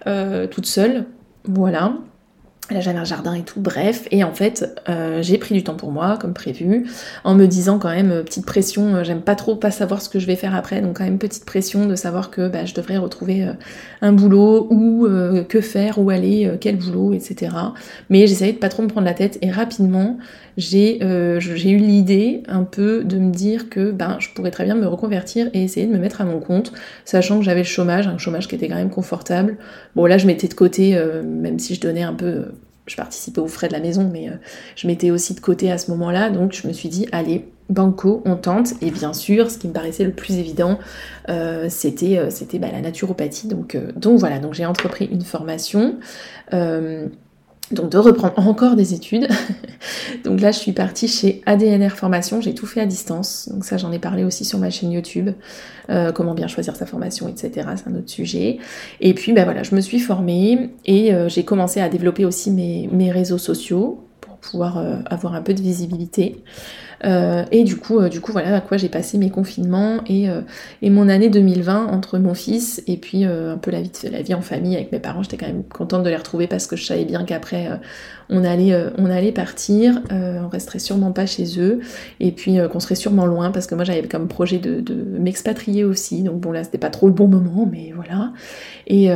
[0.06, 1.06] toute seule
[1.44, 1.96] voilà
[2.72, 5.76] Là j'avais un jardin et tout, bref, et en fait euh, j'ai pris du temps
[5.76, 6.90] pour moi comme prévu,
[7.26, 10.08] en me disant quand même euh, petite pression, euh, j'aime pas trop pas savoir ce
[10.08, 12.74] que je vais faire après, donc quand même petite pression de savoir que bah, je
[12.74, 13.46] devrais retrouver
[14.02, 15.08] un boulot ou
[15.48, 17.56] que faire, où aller, quel boulot, etc.
[18.10, 20.18] Mais j'essayais de pas trop me prendre la tête et rapidement
[20.58, 24.88] j'ai eu l'idée un peu de me dire que ben, je pourrais très bien me
[24.88, 26.74] reconvertir et essayer de me mettre à mon compte,
[27.06, 29.58] sachant que j'avais le chômage, un chômage qui était quand même confortable.
[29.96, 32.46] Bon là je mettais de côté, même si je donnais un peu
[32.92, 34.34] je participais aux frais de la maison, mais euh,
[34.76, 38.22] je mettais aussi de côté à ce moment-là, donc je me suis dit, allez, banco,
[38.26, 38.74] on tente.
[38.82, 40.78] Et bien sûr, ce qui me paraissait le plus évident,
[41.30, 43.48] euh, c'était euh, c'était bah, la naturopathie.
[43.48, 45.98] Donc, donc voilà, donc j'ai entrepris une formation
[47.72, 49.28] donc de reprendre encore des études.
[50.24, 53.50] donc là, je suis partie chez ADNR Formation, j'ai tout fait à distance.
[53.52, 55.30] Donc ça, j'en ai parlé aussi sur ma chaîne YouTube.
[55.90, 57.68] Euh, comment bien choisir sa formation, etc.
[57.76, 58.60] C'est un autre sujet.
[59.00, 62.52] Et puis, ben voilà, je me suis formée et euh, j'ai commencé à développer aussi
[62.52, 66.44] mes, réseaux sociaux pour pouvoir euh, avoir un peu de visibilité.
[67.04, 70.30] Euh, et du coup, euh, du coup, voilà à quoi j'ai passé mes confinements et,
[70.30, 70.42] euh,
[70.82, 74.34] et, mon année 2020 entre mon fils et puis un peu la vie, la vie
[74.34, 75.24] en famille avec mes parents.
[75.24, 77.70] J'étais quand même contente de les retrouver parce que je savais bien qu'après
[78.32, 81.80] on allait, on allait partir, on resterait sûrement pas chez eux
[82.20, 84.84] et puis qu'on serait sûrement loin parce que moi j'avais comme projet de,
[85.20, 86.24] m'expatrier aussi.
[86.24, 88.32] Donc bon là c'était pas trop le bon moment, mais voilà.
[88.88, 89.10] Et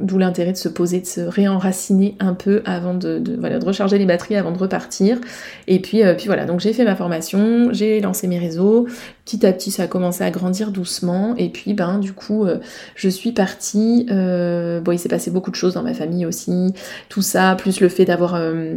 [0.00, 4.06] d'où l'intérêt de se poser, de se réenraciner un peu avant de, de, recharger les
[4.06, 5.18] batteries avant de repartir.
[5.66, 6.44] Et puis, puis voilà.
[6.44, 8.86] Donc j'ai fait ma formation, j'ai lancé mes réseaux,
[9.24, 12.58] petit à petit ça a commencé à grandir doucement et puis ben du coup euh,
[12.94, 16.74] je suis partie, euh, bon il s'est passé beaucoup de choses dans ma famille aussi,
[17.08, 18.34] tout ça, plus le fait d'avoir...
[18.34, 18.74] Euh,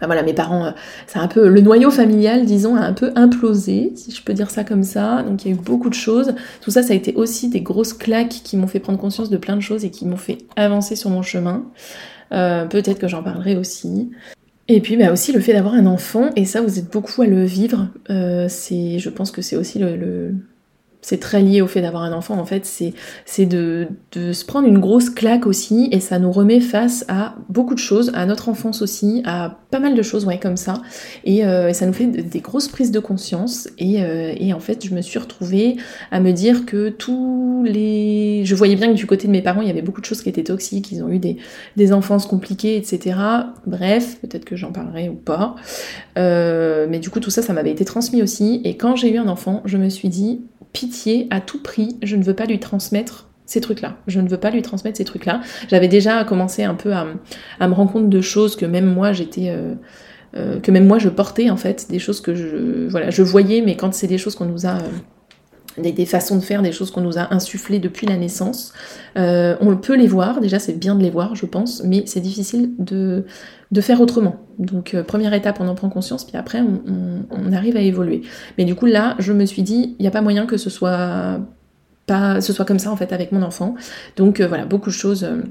[0.00, 0.74] ben voilà, mes parents,
[1.06, 4.50] c'est un peu le noyau familial, disons, a un peu implosé, si je peux dire
[4.50, 5.22] ça comme ça.
[5.22, 6.34] Donc il y a eu beaucoup de choses.
[6.60, 9.38] Tout ça, ça a été aussi des grosses claques qui m'ont fait prendre conscience de
[9.38, 11.64] plein de choses et qui m'ont fait avancer sur mon chemin.
[12.30, 14.10] Peut-être que j'en parlerai aussi.
[14.68, 17.26] Et puis bah, aussi le fait d'avoir un enfant, et ça vous êtes beaucoup à
[17.26, 17.88] le vivre,
[18.48, 20.34] c'est, je pense que c'est aussi le
[21.00, 22.66] c'est très lié au fait d'avoir un enfant en fait,
[23.24, 27.36] c'est de, de, se prendre une grosse claque aussi et ça nous remet face à
[27.48, 30.82] beaucoup de choses, à notre enfance aussi, à pas mal de choses ouais comme ça
[31.24, 34.84] et, euh, ça nous fait des grosses prises de conscience et, euh, et, en fait
[34.84, 35.76] je me suis retrouvée
[36.10, 38.42] à me dire que tous les...
[38.44, 40.20] Je voyais bien que du côté de mes parents il y avait beaucoup de choses
[40.20, 41.36] qui étaient toxiques, ils ont eu des,
[41.76, 43.16] des enfances compliquées etc.
[43.66, 45.54] Bref, peut-être que j'en parlerai ou pas.
[46.18, 49.18] Euh, mais du coup tout ça ça m'avait été transmis aussi et quand j'ai eu
[49.18, 50.42] un enfant je me suis dit
[51.30, 53.96] à tout prix, je ne veux pas lui transmettre ces trucs-là.
[54.06, 55.40] Je ne veux pas lui transmettre ces trucs-là.
[55.68, 57.06] J'avais déjà commencé un peu à,
[57.66, 59.48] me rendre compte de choses que même moi j'étais...
[59.48, 59.74] Euh,
[60.36, 63.76] euh, que même moi je portais en fait, des choses que je, voilà, voyais, mais
[63.76, 64.76] quand c'est des choses qu'on nous a...
[64.76, 64.88] Euh,
[65.76, 68.72] des, façons de faire, des choses qu'on nous a insufflées depuis la naissance.
[69.16, 72.72] on peut les voir, déjà c'est bien de les voir, je pense, mais c'est difficile
[72.78, 73.24] de,
[73.70, 74.36] de faire autrement.
[74.58, 78.22] Donc euh, première étape, on en prend conscience, puis après on, arrive à évoluer.
[78.56, 80.70] Mais du coup là, je me suis dit, il n'y a pas moyen que ce
[80.70, 81.40] soit
[82.06, 83.74] pas, ce soit comme ça en fait avec mon enfant.
[84.16, 85.24] Donc euh, voilà, beaucoup de choses.
[85.24, 85.42] Euh,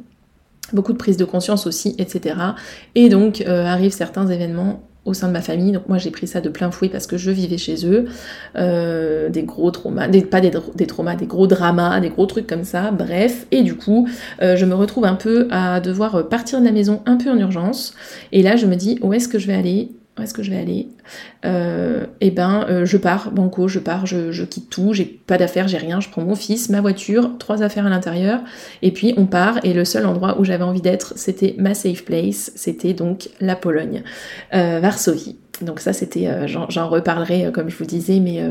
[0.73, 2.36] beaucoup de prise de conscience aussi, etc.
[2.93, 5.72] Et donc arrivent certains événements au sein de ma famille.
[5.72, 8.06] Donc moi j'ai pris ça de plein fouet parce que je vivais chez eux.
[8.56, 10.52] Euh, des gros traumas, pas des,
[10.86, 12.91] traumas, des gros dramas, des gros trucs comme ça.
[12.91, 13.48] Bref.
[13.52, 14.08] Et du coup,
[14.41, 17.38] euh, je me retrouve un peu à devoir partir de la maison un peu en
[17.38, 17.96] urgence.
[18.32, 19.89] Et là je me dis où est-ce que je vais aller?
[20.17, 20.88] Où est-ce que je vais aller?
[21.45, 25.67] Euh, Eh ben, euh, je pars, banco, je pars, je, quitte tout, j'ai pas d'affaires,
[25.67, 28.41] j'ai rien, je prends mon fils, ma voiture, trois affaires à l'intérieur,
[28.82, 32.03] et puis on part, et le seul endroit où j'avais envie d'être, c'était ma safe
[32.03, 34.03] place, c'était donc la Pologne,
[34.53, 35.38] euh, Varsovie.
[35.62, 38.43] Donc ça, c'était, j'en reparlerai, comme je vous disais, mais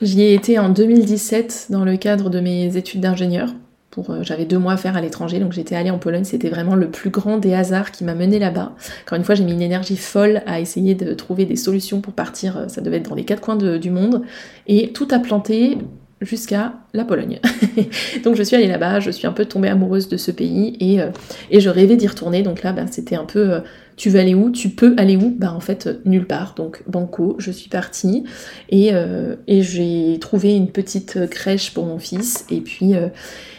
[0.00, 3.50] j'y ai été en 2017 dans le cadre de mes études d'ingénieur.
[3.98, 6.76] Euh, j'avais deux mois à faire à l'étranger, donc j'étais allée en Pologne, c'était vraiment
[6.76, 8.72] le plus grand des hasards qui m'a mené là-bas.
[9.04, 12.12] Encore une fois, j'ai mis une énergie folle à essayer de trouver des solutions pour
[12.12, 14.22] partir, euh, ça devait être dans les quatre coins du monde,
[14.66, 15.78] et tout a planté
[16.20, 17.40] jusqu'à la Pologne.
[18.24, 21.00] donc je suis allée là-bas, je suis un peu tombée amoureuse de ce pays et,
[21.00, 21.10] euh,
[21.52, 22.42] je rêvais d'y retourner.
[22.42, 23.60] Donc là, ben, c'était un peu
[24.00, 26.54] tu veux aller où Tu peux aller où Bah en fait nulle part.
[26.56, 28.24] Donc banco, je suis partie.
[28.70, 32.46] Et, euh, j'ai trouvé une petite crèche pour mon fils.
[32.50, 33.08] Et puis euh,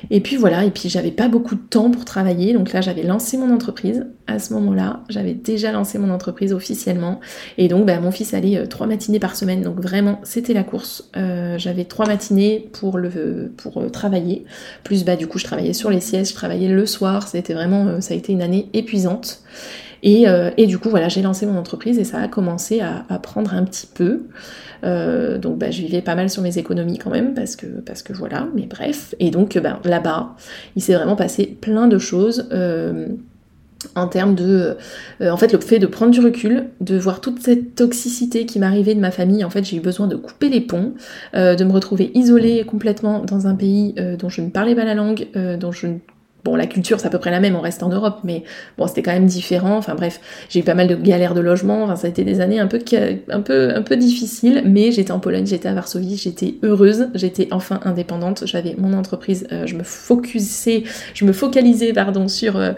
[0.10, 0.66] et puis voilà.
[0.66, 2.54] Et puis j'avais pas beaucoup de temps pour travailler.
[2.54, 4.08] Donc là j'avais lancé mon entreprise.
[4.26, 7.20] À ce moment-là j'avais déjà lancé mon entreprise officiellement.
[7.60, 9.62] Et donc bah, mon fils allait euh, trois matinées par semaine.
[9.62, 11.12] Donc vraiment c'était la course.
[11.14, 14.46] J'avais trois matinées pour le pour travailler.
[14.84, 17.28] Plus bah du coup je travaillais sur les sièges je travaillais le soir.
[17.28, 19.44] C'était vraiment ça a été une année épuisante
[20.04, 23.54] euh, et, du coup, voilà, j'ai lancé mon entreprise et ça a commencé à, prendre
[23.54, 24.24] un petit peu.
[24.84, 28.02] Euh, donc, bah, je vivais pas mal sur mes économies quand même parce que, parce
[28.02, 29.16] que voilà, mais bref.
[29.20, 30.36] Et donc, ben, là-bas,
[30.76, 32.48] il s'est vraiment passé plein de choses.
[32.52, 33.08] Euh,
[33.96, 34.78] en termes de
[35.20, 38.94] en fait le fait de prendre du recul de voir toute cette toxicité qui m'arrivait
[38.94, 40.94] de ma famille en fait j'ai eu besoin de couper les ponts
[41.34, 45.26] de me retrouver isolée complètement dans un pays dont je ne parlais pas la langue
[45.60, 45.98] dont je ne
[46.44, 48.44] Bon, la culture, c'est à peu près la même, on reste en Europe, mais
[48.78, 49.78] bon, c'était quand même différent.
[49.78, 51.96] Enfin bref, j'ai eu pas mal de galères de logement.
[51.96, 52.80] Ça a été des années un peu,
[53.30, 57.48] un peu, un peu difficiles, mais j'étais en Pologne, j'étais à Varsovie, j'étais heureuse, j'étais
[57.52, 62.72] enfin indépendante, j'avais mon entreprise, euh, je me focusais, je me focalisais, pardon, sur, euh,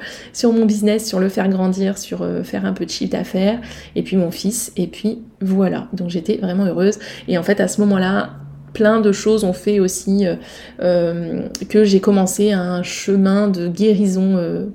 [0.43, 3.59] mon business, sur le faire grandir, sur euh, faire un peu de chiffre d'affaires,
[3.95, 5.87] et puis mon fils, et puis voilà.
[5.93, 6.99] Donc j'étais vraiment heureuse.
[7.29, 8.31] Et en fait, à ce moment-là,
[8.73, 10.35] plein de choses ont fait aussi euh,
[10.81, 14.65] euh, que j'ai commencé un chemin de guérison, euh,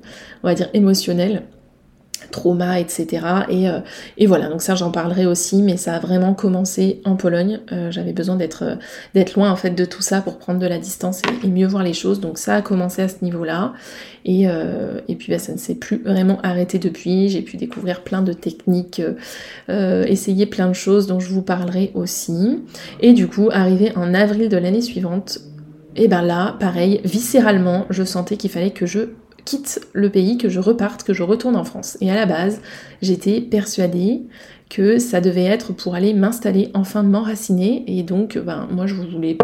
[0.43, 1.43] on va dire, émotionnelle
[2.29, 3.25] trauma, etc.
[3.49, 3.79] Et, euh,
[4.17, 7.59] et voilà, donc ça j'en parlerai aussi, mais ça a vraiment commencé en Pologne.
[7.71, 8.75] Euh, j'avais besoin d'être euh,
[9.13, 11.83] d'être loin en fait de tout ça pour prendre de la distance et, mieux voir
[11.83, 12.19] les choses.
[12.19, 13.73] Donc ça a commencé à ce niveau-là.
[14.25, 17.29] Et, et puis bah, ça ne s'est plus vraiment arrêté depuis.
[17.29, 19.01] J'ai pu découvrir plein de techniques,
[19.69, 22.59] essayer plein de choses dont je vous parlerai aussi.
[22.99, 25.39] Et du coup, arrivé en avril de l'année suivante,
[25.95, 29.09] et ben là, pareil, viscéralement, je sentais qu'il fallait que je
[29.45, 31.97] quitte le pays, que je reparte, que je retourne en France.
[32.01, 32.61] Et à la base,
[33.01, 34.21] j'étais persuadée
[34.69, 37.83] que ça devait être pour aller m'installer, enfin m'enraciner.
[37.87, 39.37] Et donc, ben, moi, je voulais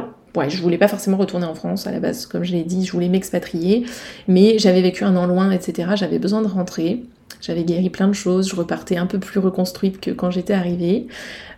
[0.62, 3.10] voulais pas forcément retourner en France à la base, comme je l'ai dit, je voulais
[3.10, 3.86] m'expatrier,
[4.27, 5.89] mais j'avais vécu un an loin, etc.
[5.95, 7.03] J'avais besoin de rentrer.
[7.41, 11.08] J'avais guéri plein de choses, je repartais un peu plus reconstruite que quand j'étais arrivée.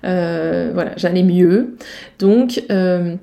[0.03, 1.77] Euh, voilà, j'allais mieux.
[2.19, 3.15] Donc, euh,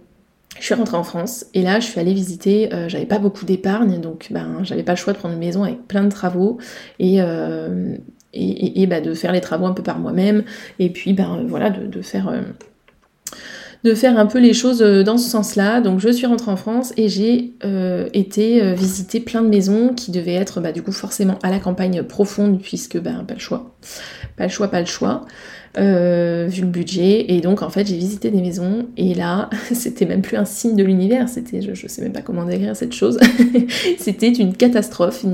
[0.58, 3.44] je suis rentrée en France et là je suis allée visiter, euh, j'avais pas beaucoup
[3.44, 6.58] d'épargne donc ben j'avais pas le choix de prendre une maison avec plein de travaux
[6.98, 7.96] et, euh,
[8.32, 10.44] et, bah, de faire les travaux un peu par moi-même
[10.78, 12.42] et puis ben voilà de, faire euh,
[13.84, 15.80] de faire un peu les choses dans ce sens-là.
[15.80, 17.54] Donc je suis rentrée en France et j'ai
[18.12, 22.02] été visiter plein de maisons qui devaient être bah, du coup forcément à la campagne
[22.02, 23.76] profonde puisque bah, pas le choix.
[24.36, 25.26] Pas le choix, pas le choix.
[25.76, 27.32] Euh, vu le budget.
[27.32, 30.76] Et donc en fait j'ai visité des maisons et là c'était même plus un signe
[30.76, 33.18] de l'univers, c'était, je, sais même pas comment décrire cette chose,
[33.98, 35.24] c'était une catastrophe.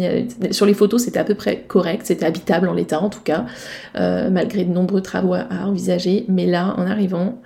[0.50, 3.44] sur les photos c'était à peu près correct, c'était habitable en l'état en tout cas,
[3.96, 6.24] euh, malgré de nombreux travaux à envisager.
[6.28, 7.38] Mais là en arrivant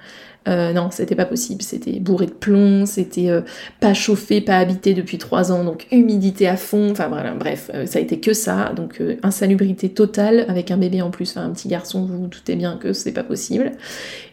[0.47, 1.63] euh, non, c'était pas possible.
[1.63, 3.41] C'était bourré de plomb, c'était euh,
[3.81, 6.91] pas chauffé, pas habité depuis trois ans, donc humidité à fond.
[6.91, 8.73] Enfin voilà, bref, euh, ça a été que ça.
[8.77, 12.57] Donc insalubrité totale avec un bébé en plus, enfin un petit garçon, vous vous doutez
[12.57, 13.73] bien que c'est pas possible.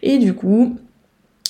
[0.02, 0.76] Et du coup,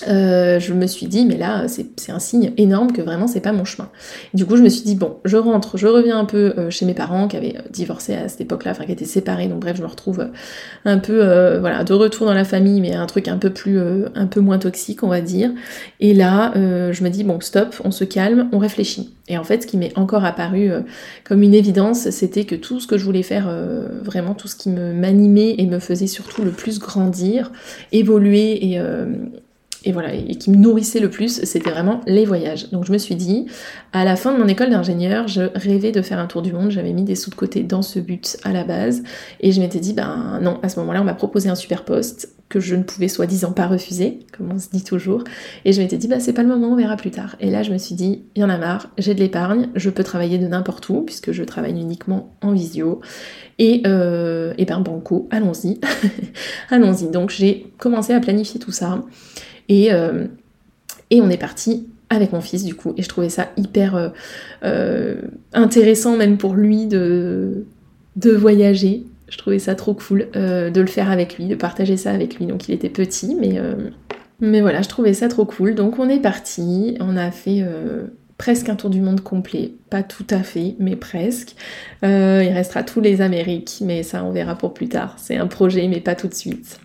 [0.08, 3.52] euh, je me suis dit, mais là, c'est un signe énorme que vraiment c'est pas
[3.52, 3.88] mon chemin.
[4.34, 6.86] Du coup, je me suis dit, bon, je rentre, je reviens un peu euh, chez
[6.86, 9.76] mes parents qui avaient euh, divorcé à cette époque-là, enfin qui étaient séparés, donc bref,
[9.76, 10.28] je me retrouve
[10.84, 11.18] un peu,
[11.58, 13.78] voilà, de retour dans la famille, mais un truc un peu plus,
[14.14, 15.50] un peu moins toxique, on va dire.
[16.00, 19.14] Et là, je me dis, bon, stop, on se calme, on réfléchit.
[19.28, 20.70] Et en fait, ce qui m'est encore apparu
[21.24, 23.54] comme une évidence, c'était que tout ce que je voulais faire,
[24.02, 27.52] vraiment tout ce qui m'animait et me faisait surtout le plus grandir,
[27.92, 28.80] évoluer et
[29.84, 32.70] et voilà, et qui me nourrissait le plus, c'était vraiment les voyages.
[32.70, 33.46] Donc je me suis dit,
[33.92, 36.70] à la fin de mon école d'ingénieur, je rêvais de faire un tour du monde,
[36.70, 39.02] j'avais mis des sous de côté dans ce but à la base,
[39.40, 42.28] et je m'étais dit, ben non, à ce moment-là, on m'a proposé un super poste
[42.48, 45.24] que je ne pouvais soi-disant pas refuser, comme on se dit toujours,
[45.64, 47.36] et je m'étais dit, bah c'est pas le moment, on verra plus tard.
[47.40, 49.88] Et là, je me suis dit, il y en a marre, j'ai de l'épargne, je
[49.88, 53.00] peux travailler de n'importe où, puisque je travaille uniquement en visio,
[53.58, 55.80] et, euh, et ben banco, allons-y,
[56.70, 57.10] allons-y.
[57.10, 59.00] Donc j'ai commencé à planifier tout ça.
[59.90, 60.26] Euh,
[61.10, 62.94] et, on est parti avec mon fils du coup.
[62.96, 64.08] Et je trouvais ça hyper euh,
[64.64, 65.20] euh,
[65.52, 67.66] intéressant même pour lui de,
[68.16, 69.04] de voyager.
[69.28, 72.44] Je trouvais ça trop cool de le faire avec lui, de partager ça avec lui.
[72.44, 73.58] Donc il était petit, mais,
[74.40, 75.74] mais voilà, je trouvais ça trop cool.
[75.74, 77.64] Donc on est parti, on a fait
[78.36, 79.72] presque un tour du monde complet.
[79.88, 81.54] Pas tout à fait, mais presque.
[82.02, 82.08] il
[82.52, 85.14] restera tous les Amériques, mais ça on verra pour plus tard.
[85.16, 86.78] C'est un projet, mais pas tout de suite.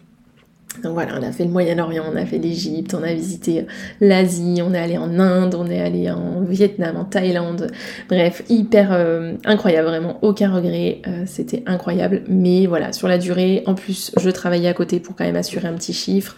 [0.83, 3.65] Donc voilà, on a fait le Moyen-Orient, on a fait l'Égypte, on a visité
[4.01, 7.71] l'Asie, on est allé en Inde, on est allé en Vietnam, en Thaïlande.
[8.09, 11.01] Bref, hyper euh, incroyable, vraiment aucun regret.
[11.07, 12.23] Euh, c'était incroyable.
[12.27, 15.67] Mais voilà, sur la durée, en plus, je travaillais à côté pour quand même assurer
[15.67, 16.35] un petit chiffre.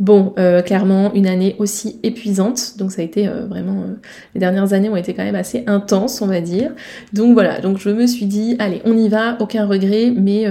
[0.00, 3.82] Bon, euh, clairement, une année aussi épuisante, donc ça a été euh, vraiment...
[3.82, 3.96] Euh,
[4.34, 6.72] les dernières années ont été quand même assez intenses, on va dire.
[7.12, 10.46] Donc voilà, donc je me suis dit, allez, on y va, aucun regret, mais,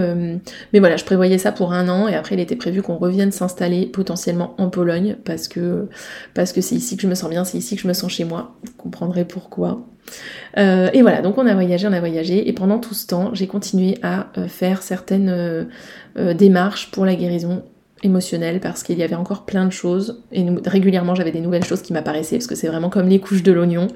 [0.71, 3.31] mais voilà, je prévoyais ça pour un an, et après il était prévu qu'on revienne
[3.31, 5.87] s'installer potentiellement en Pologne, parce que
[6.35, 8.11] parce que c'est ici que je me sens bien, c'est ici que je me sens
[8.11, 9.83] chez moi, vous comprendrez pourquoi.
[10.57, 13.47] et voilà, donc on a voyagé, on a voyagé, et pendant tout ce temps, j'ai
[13.47, 15.67] continué à faire certaines
[16.15, 17.63] démarches pour la guérison
[18.03, 20.21] émotionnel parce qu'il y avait encore plein de choses.
[20.31, 23.43] Et régulièrement j'avais des nouvelles choses qui m'apparaissaient parce que c'est vraiment comme les couches
[23.43, 23.87] de l'oignon.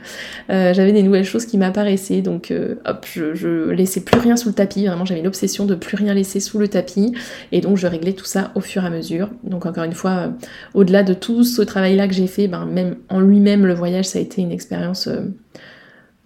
[0.50, 4.50] Euh, j'avais des nouvelles choses qui m'apparaissaient donc euh, hop je, laissais plus rien sous
[4.50, 4.86] le tapis.
[4.86, 7.14] Vraiment j'avais l'obsession de plus rien laisser sous le tapis.
[7.52, 9.30] Et donc je réglais tout ça au fur et à mesure.
[9.44, 10.30] Donc encore une fois euh,
[10.74, 14.06] au-delà de tout ce travail là que j'ai fait ben, même en lui-même le voyage
[14.06, 15.10] ça a été une expérience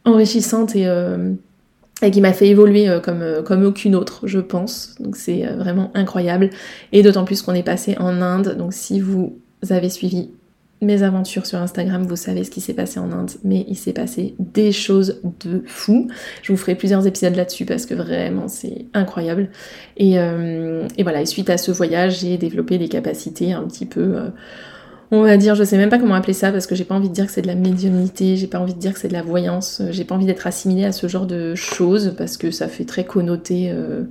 [0.06, 0.88] enrichissante et
[2.02, 4.96] et qui m'a fait évoluer euh, comme, euh, comme aucune autre, je pense.
[5.00, 6.50] Donc c'est euh, vraiment incroyable.
[6.92, 8.56] Et d'autant plus qu'on est passé en Inde.
[8.58, 10.30] Donc si vous avez suivi
[10.80, 13.94] mes aventures sur Instagram, vous savez ce qui s'est passé en Inde, mais il s'est
[13.94, 16.08] passé des choses de fou.
[16.44, 19.50] Je vous ferai plusieurs épisodes là-dessus parce que vraiment c'est incroyable.
[19.98, 24.20] Et, et, voilà, et suite à ce voyage, j'ai développé des capacités un petit peu
[25.12, 27.10] on va dire, je sais même pas comment appeler ça parce que j'ai pas envie
[27.10, 29.13] de dire que c'est de la médiumnité, j'ai pas envie de dire que c'est de
[29.13, 32.67] la voyance, j'ai pas envie d'être assimilée à ce genre de choses parce que ça
[32.67, 33.70] fait très connoté.
[33.72, 34.04] Euh...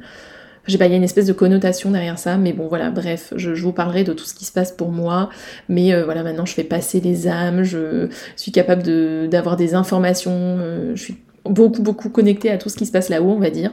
[0.66, 3.32] J'ai pas, il y a une espèce de connotation derrière ça, mais bon voilà, bref,
[3.36, 5.30] je, vous parlerai de tout ce qui se passe pour moi,
[5.68, 8.82] mais euh, voilà, maintenant je fais passer les âmes, je suis capable
[9.28, 13.10] d'avoir des informations, euh, je suis beaucoup beaucoup connectée à tout ce qui se passe
[13.10, 13.70] là-haut, on va dire.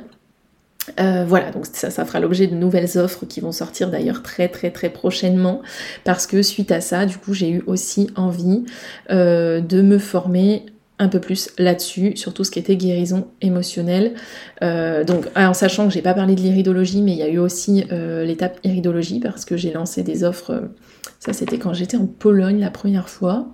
[0.99, 4.71] Euh, voilà, donc ça, fera l'objet de nouvelles offres qui vont sortir d'ailleurs très très
[4.71, 5.61] très prochainement
[6.03, 8.63] parce que suite à ça, du coup, j'ai eu aussi envie
[9.11, 10.65] euh, de me former
[10.99, 14.13] un peu plus là-dessus, sur tout ce qui était guérison émotionnelle.
[14.61, 17.39] Euh, donc, en sachant que j'ai pas parlé de l'iridologie, mais il y a eu
[17.39, 20.69] aussi l'étape iridologie parce que j'ai lancé des offres.
[21.19, 23.47] ça, c'était quand j'étais en Pologne la première fois.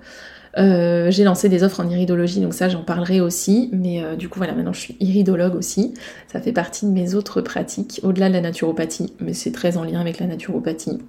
[0.58, 4.30] Euh, j'ai lancé des offres en iridologie, donc ça j'en parlerai aussi, mais euh, du
[4.30, 5.94] coup voilà, maintenant je suis iridologue aussi,
[6.32, 9.84] ça fait partie de mes autres pratiques, au-delà de la naturopathie, mais c'est très en
[9.84, 11.00] lien avec la naturopathie.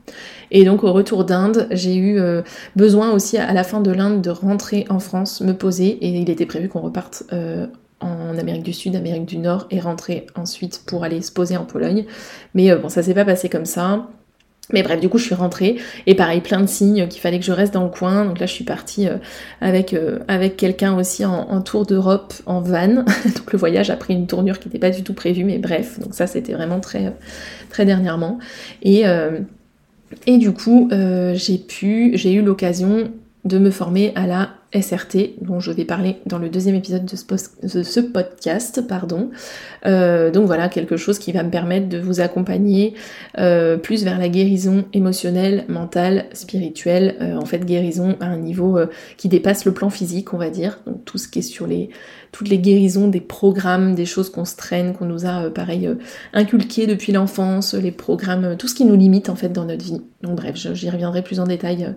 [0.51, 2.43] Et donc au retour d'Inde, j'ai eu euh,
[2.77, 6.29] besoin aussi à la fin de l'Inde de rentrer en France, me poser, et il
[6.29, 7.25] était prévu qu'on reparte
[8.01, 11.65] en Amérique du Sud, Amérique du Nord, et rentrer ensuite pour aller se poser en
[11.65, 12.07] Pologne.
[12.55, 14.09] Mais bon, ça s'est pas passé comme ça.
[14.73, 17.45] Mais bref, du coup, je suis rentrée et pareil, plein de signes qu'il fallait que
[17.45, 18.25] je reste dans le coin.
[18.25, 19.17] Donc là, je suis partie euh,
[19.61, 22.89] avec, euh, avec quelqu'un aussi en, tour d'Europe en van.
[23.37, 25.99] donc le voyage a pris une tournure qui n'était pas du tout prévue, mais bref,
[26.01, 27.15] donc ça, c'était vraiment très,
[27.71, 28.39] très dernièrement.
[28.83, 29.41] Et, euh,
[30.27, 30.91] et du coup,
[31.35, 33.11] j'ai pu, j'ai eu l'occasion
[33.45, 37.17] de me former à la SRT, dont je vais parler dans le deuxième épisode de
[37.17, 38.87] ce, podcast.
[38.87, 39.31] Pardon.
[39.85, 42.95] Euh, donc voilà, quelque chose qui va me permettre de vous accompagner
[43.39, 48.79] euh, plus vers la guérison émotionnelle, mentale, spirituelle, euh, en fait guérison à un niveau
[49.17, 50.79] qui dépasse le plan physique, on va dire.
[50.87, 51.91] Donc tout ce qui est sur les
[52.31, 55.91] toutes les guérisons des programmes, des choses qu'on se traîne, qu'on nous a pareil
[56.33, 60.01] inculquées depuis l'enfance, les programmes, tout ce qui nous limite en fait dans notre vie.
[60.23, 61.93] Donc bref, j'y reviendrai plus en détail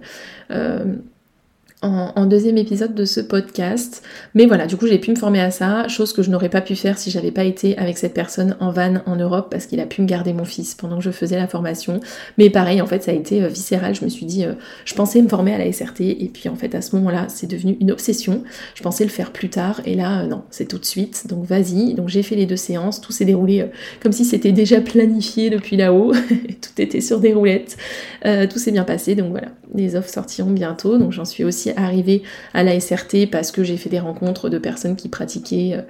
[1.84, 4.02] en, deuxième épisode de ce podcast.
[4.34, 6.62] Mais voilà, du coup j'ai pu me former à ça, chose que je n'aurais pas
[6.62, 9.80] pu faire si j'avais pas été avec cette personne en van en Europe parce qu'il
[9.80, 12.00] a pu me garder mon fils pendant que je faisais la formation.
[12.38, 14.54] Mais pareil, en fait ça a été euh, viscéral, je me suis dit, euh,
[14.86, 17.48] je pensais me former à la SRT et puis en fait à ce moment-là c'est
[17.48, 18.44] devenu une obsession.
[18.76, 21.46] Je pensais le faire plus tard et là euh, non, c'est tout de suite, donc
[21.46, 21.94] vas-y.
[21.94, 23.66] Donc j'ai fait les deux séances, tout s'est déroulé
[24.02, 26.14] comme si c'était déjà planifié depuis là-haut,
[26.62, 27.78] tout était sur des roulettes,
[28.24, 32.24] tout s'est bien passé, donc voilà, les offres sortiront bientôt, donc j'en suis aussi arrivée
[32.54, 35.82] à la SRT parce que j'ai fait des rencontres de personnes qui pratiquaient, euh,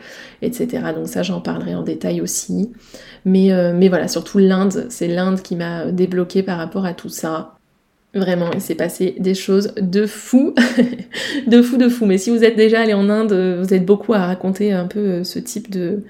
[0.41, 0.83] etc.
[0.95, 2.71] Donc ça, j'en parlerai en détail aussi.
[3.25, 7.09] Mais, euh, mais voilà, surtout l'Inde, c'est l'Inde qui m'a débloqué par rapport à tout
[7.09, 7.55] ça.
[8.15, 10.53] Vraiment, il s'est passé des choses de fou,
[11.47, 12.05] de fou, de fou.
[12.05, 14.99] Mais si vous êtes déjà allé en Inde, vous êtes beaucoup à raconter un peu
[14.99, 16.03] euh, ce type de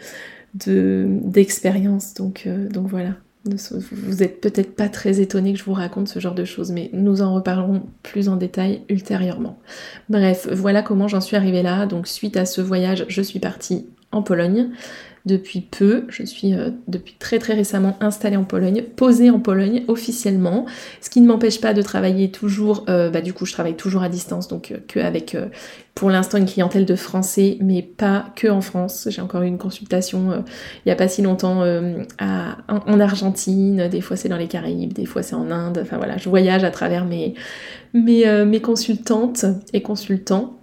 [0.56, 2.14] d'expérience.
[2.14, 2.46] donc
[2.76, 3.16] voilà.
[3.46, 6.90] Vous êtes peut-être pas très étonné que je vous raconte ce genre de choses, mais
[6.94, 9.60] nous en reparlerons plus en détail ultérieurement.
[10.10, 11.86] Bref, voilà comment j'en suis arrivée là.
[11.86, 14.70] Donc suite à ce voyage, je suis partie en Pologne
[15.26, 16.06] depuis peu.
[16.10, 20.66] Je suis euh, depuis très très récemment installée en Pologne, posée en Pologne officiellement,
[21.02, 24.04] ce qui ne m'empêche pas de travailler toujours, euh, bah du coup je travaille toujours
[24.04, 25.38] à distance, donc euh, que avec
[25.96, 29.08] pour l'instant une clientèle de français, mais pas que en France.
[29.10, 30.44] J'ai encore eu une consultation
[30.86, 31.62] il n'y a pas si longtemps
[32.18, 35.98] à, en, Argentine, des fois c'est dans les Caraïbes, des fois c'est en Inde, enfin
[35.98, 37.36] voilà, je voyage à travers mes,
[37.94, 40.58] mes, mes consultantes et consultants.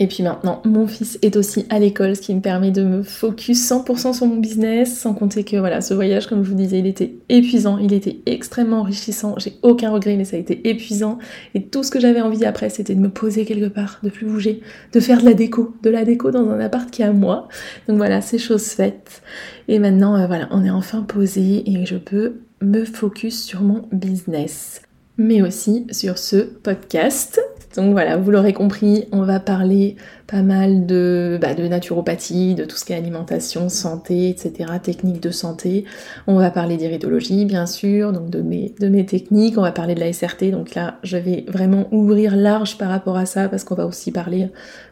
[0.00, 3.02] Et puis maintenant, mon fils est aussi à l'école, ce qui me permet de me
[3.04, 6.80] focus 100% sur mon business, sans compter que voilà, ce voyage, comme je vous disais,
[6.80, 11.18] il était épuisant, il était extrêmement enrichissant, j'ai aucun regret, mais ça a été épuisant.
[11.54, 14.26] Et tout ce que j'avais envie après, c'était de me poser quelque part, de plus
[14.26, 17.12] bouger, de faire de la déco, de la déco dans un appart qui est à
[17.12, 17.48] moi.
[17.86, 19.22] Donc voilà, c'est chose faite.
[19.68, 23.82] Et maintenant, euh, voilà, on est enfin posé et je peux me focus sur mon
[23.92, 24.82] business
[25.16, 27.40] mais aussi sur ce podcast.
[27.76, 29.96] Donc voilà, vous l'aurez compris, on va parler
[30.28, 35.30] pas mal de, bah, naturopathie, de tout ce qui est alimentation, santé, etc., techniques de
[35.30, 35.84] santé.
[36.26, 39.58] On va parler d'iridologie, bien sûr, donc de mes, de mes techniques.
[39.58, 43.16] On va parler de la SRT, donc là, je vais vraiment ouvrir large par rapport
[43.16, 44.48] à ça, parce qu'on va aussi parler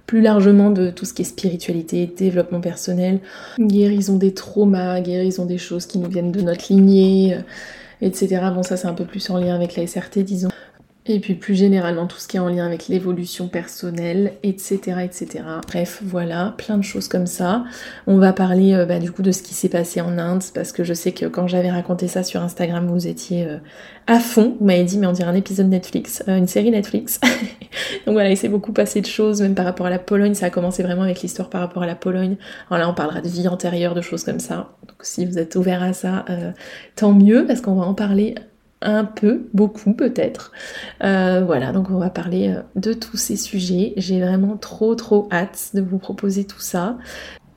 [0.06, 3.20] plus largement de tout ce qui est spiritualité, développement personnel,
[3.60, 7.38] guérison des traumas, guérison des choses qui nous viennent de notre lignée,
[8.00, 8.40] etc.
[8.52, 10.48] Bon, ça, c'est un peu plus en lien avec la SRT, disons.
[11.04, 15.42] Et puis plus généralement tout ce qui est en lien avec l'évolution personnelle, etc., etc.
[15.66, 17.64] Bref, voilà, plein de choses comme ça.
[18.06, 20.70] On va parler euh, bah, du coup de ce qui s'est passé en Inde, parce
[20.70, 23.58] que je sais que quand j'avais raconté ça sur Instagram, vous étiez euh,
[24.06, 24.56] à fond.
[24.60, 27.18] Vous m'avez dit, mais on dirait un épisode Netflix, euh, une série Netflix.
[28.06, 30.34] Donc voilà, il s'est beaucoup passé de choses, même par rapport à la Pologne.
[30.34, 32.36] Ça a commencé vraiment avec l'histoire par rapport à la Pologne.
[32.70, 34.76] Alors là, on parlera de vie antérieure, de choses comme ça.
[34.86, 36.24] Donc si vous êtes ouvert à ça,
[36.94, 38.36] tant mieux, parce qu'on va en parler
[38.82, 40.52] un peu, beaucoup peut-être.
[41.02, 43.94] Euh, voilà, donc on va parler euh, de tous ces sujets.
[43.96, 46.98] J'ai vraiment trop trop hâte de vous proposer tout ça.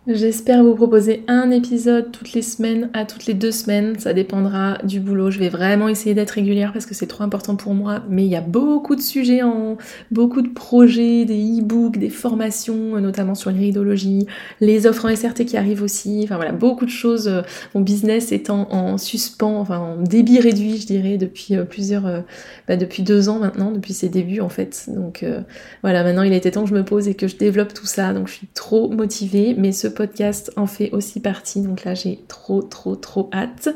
[0.08, 3.98] J'espère vous proposer un épisode toutes les semaines à toutes les deux semaines.
[3.98, 5.32] Ça dépendra du boulot.
[5.32, 8.04] Je vais vraiment essayer d'être régulière parce que c'est trop important pour moi.
[8.08, 9.78] Mais il y a beaucoup de sujets en,
[10.12, 14.28] beaucoup de projets, des e-books, des formations, notamment sur l'iridologie,
[14.62, 16.22] les offres en SRT qui arrivent aussi.
[16.24, 17.42] Enfin voilà, beaucoup de choses.
[17.74, 22.20] Mon business étant en suspens, enfin en débit réduit, je dirais, depuis euh, plusieurs, euh,
[22.68, 24.88] bah depuis deux ans maintenant, depuis ses débuts en fait.
[24.88, 25.42] Donc euh,
[25.82, 28.14] voilà, maintenant il était temps que je me pose et que je développe tout ça.
[28.14, 29.56] Donc je suis trop motivée.
[29.58, 31.62] Mais ce podcast en fait aussi partie.
[31.62, 33.70] Donc là, j'ai trop, trop, trop hâte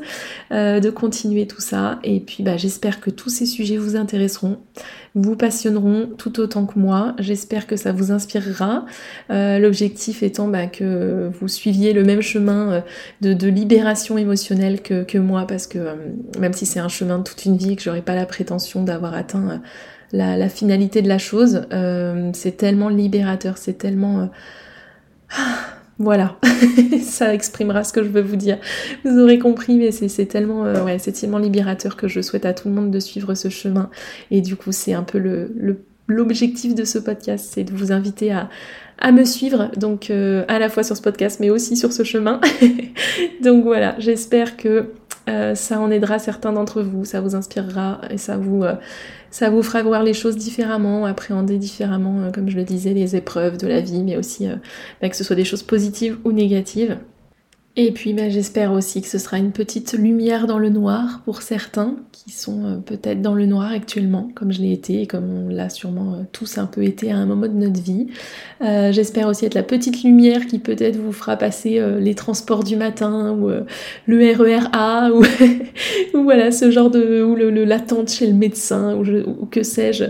[0.52, 1.98] euh, de continuer tout ça.
[2.04, 4.58] Et puis, bah, j'espère que tous ces sujets vous intéresseront,
[5.16, 7.16] vous passionneront tout autant que moi.
[7.18, 8.86] J'espère que ça vous inspirera.
[9.30, 12.84] Euh, l'objectif étant bah, que vous suiviez le même chemin
[13.24, 15.96] euh, de, libération émotionnelle que, moi, parce que
[16.38, 18.84] même si c'est un chemin de toute une vie et que j'aurais pas la prétention
[18.84, 19.60] d'avoir atteint
[20.12, 21.62] la, finalité de la chose,
[22.32, 24.30] c'est tellement libérateur, c'est tellement...
[25.36, 26.38] Ah, Voilà,
[27.02, 28.56] ça exprimera ce que je veux vous dire.
[29.04, 32.74] Vous aurez compris, mais c'est tellement, euh, tellement libérateur que je souhaite à tout le
[32.74, 33.90] monde de suivre ce chemin.
[34.30, 35.22] Et du coup, c'est un peu
[36.08, 38.48] l'objectif de ce podcast, c'est de vous inviter à,
[39.12, 42.40] me suivre, donc euh, à la fois sur ce podcast, mais aussi sur ce chemin.
[43.42, 44.92] donc voilà, j'espère que
[45.28, 48.64] euh, ça en aidera certains d'entre vous, ça vous inspirera et ça vous,
[49.30, 53.16] ça vous fera voir les choses différemment, appréhender différemment, euh, comme je le disais, les
[53.16, 54.46] épreuves de la vie, mais aussi
[55.00, 56.98] bah, que ce soit des choses positives ou négatives.
[57.76, 61.40] Et puis bah, j'espère aussi que ce sera une petite lumière dans le noir pour
[61.40, 65.30] certains qui sont euh, peut-être dans le noir actuellement, comme je l'ai été et comme
[65.30, 68.08] on l'a sûrement euh, tous un peu été à un moment de notre vie.
[68.60, 72.76] Euh, j'espère aussi être la petite lumière qui peut-être vous fera passer les transports du
[72.76, 73.50] matin ou
[74.06, 75.22] le RERA ou,
[76.14, 80.04] ou, voilà ce genre de ou le, l'attente chez le médecin ou, ou que sais-je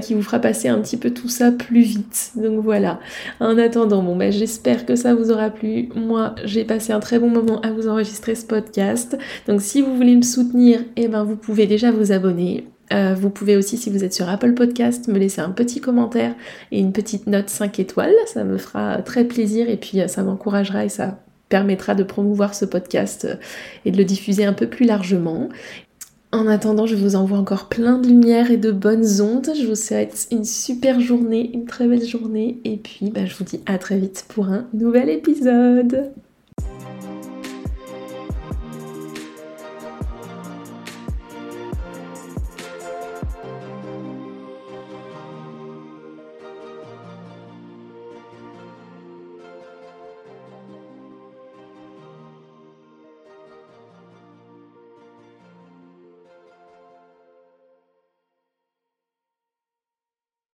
[0.00, 2.32] qui vous fera passer un petit peu tout ça plus vite.
[2.36, 3.00] Donc voilà.
[3.40, 5.88] En attendant, bon bah j'espère que ça vous aura plu.
[5.94, 9.16] Moi j'ai passé un très bon moment à vous enregistrer ce podcast.
[9.46, 12.66] Donc si vous voulez me soutenir, eh ben vous pouvez déjà vous abonner.
[12.92, 16.34] Euh, vous pouvez aussi, si vous êtes sur Apple Podcast, me laisser un petit commentaire
[16.70, 18.14] et une petite note 5 étoiles.
[18.26, 21.18] Ça me fera très plaisir et puis euh, ça m'encouragera et ça
[21.48, 23.36] permettra de promouvoir ce podcast euh,
[23.84, 25.48] et de le diffuser un peu plus largement.
[26.32, 29.50] En attendant, je vous envoie encore plein de lumière et de bonnes ondes.
[29.56, 32.58] Je vous souhaite une super journée, une très belle journée.
[32.64, 36.10] Et puis, bah, je vous dis à très vite pour un nouvel épisode.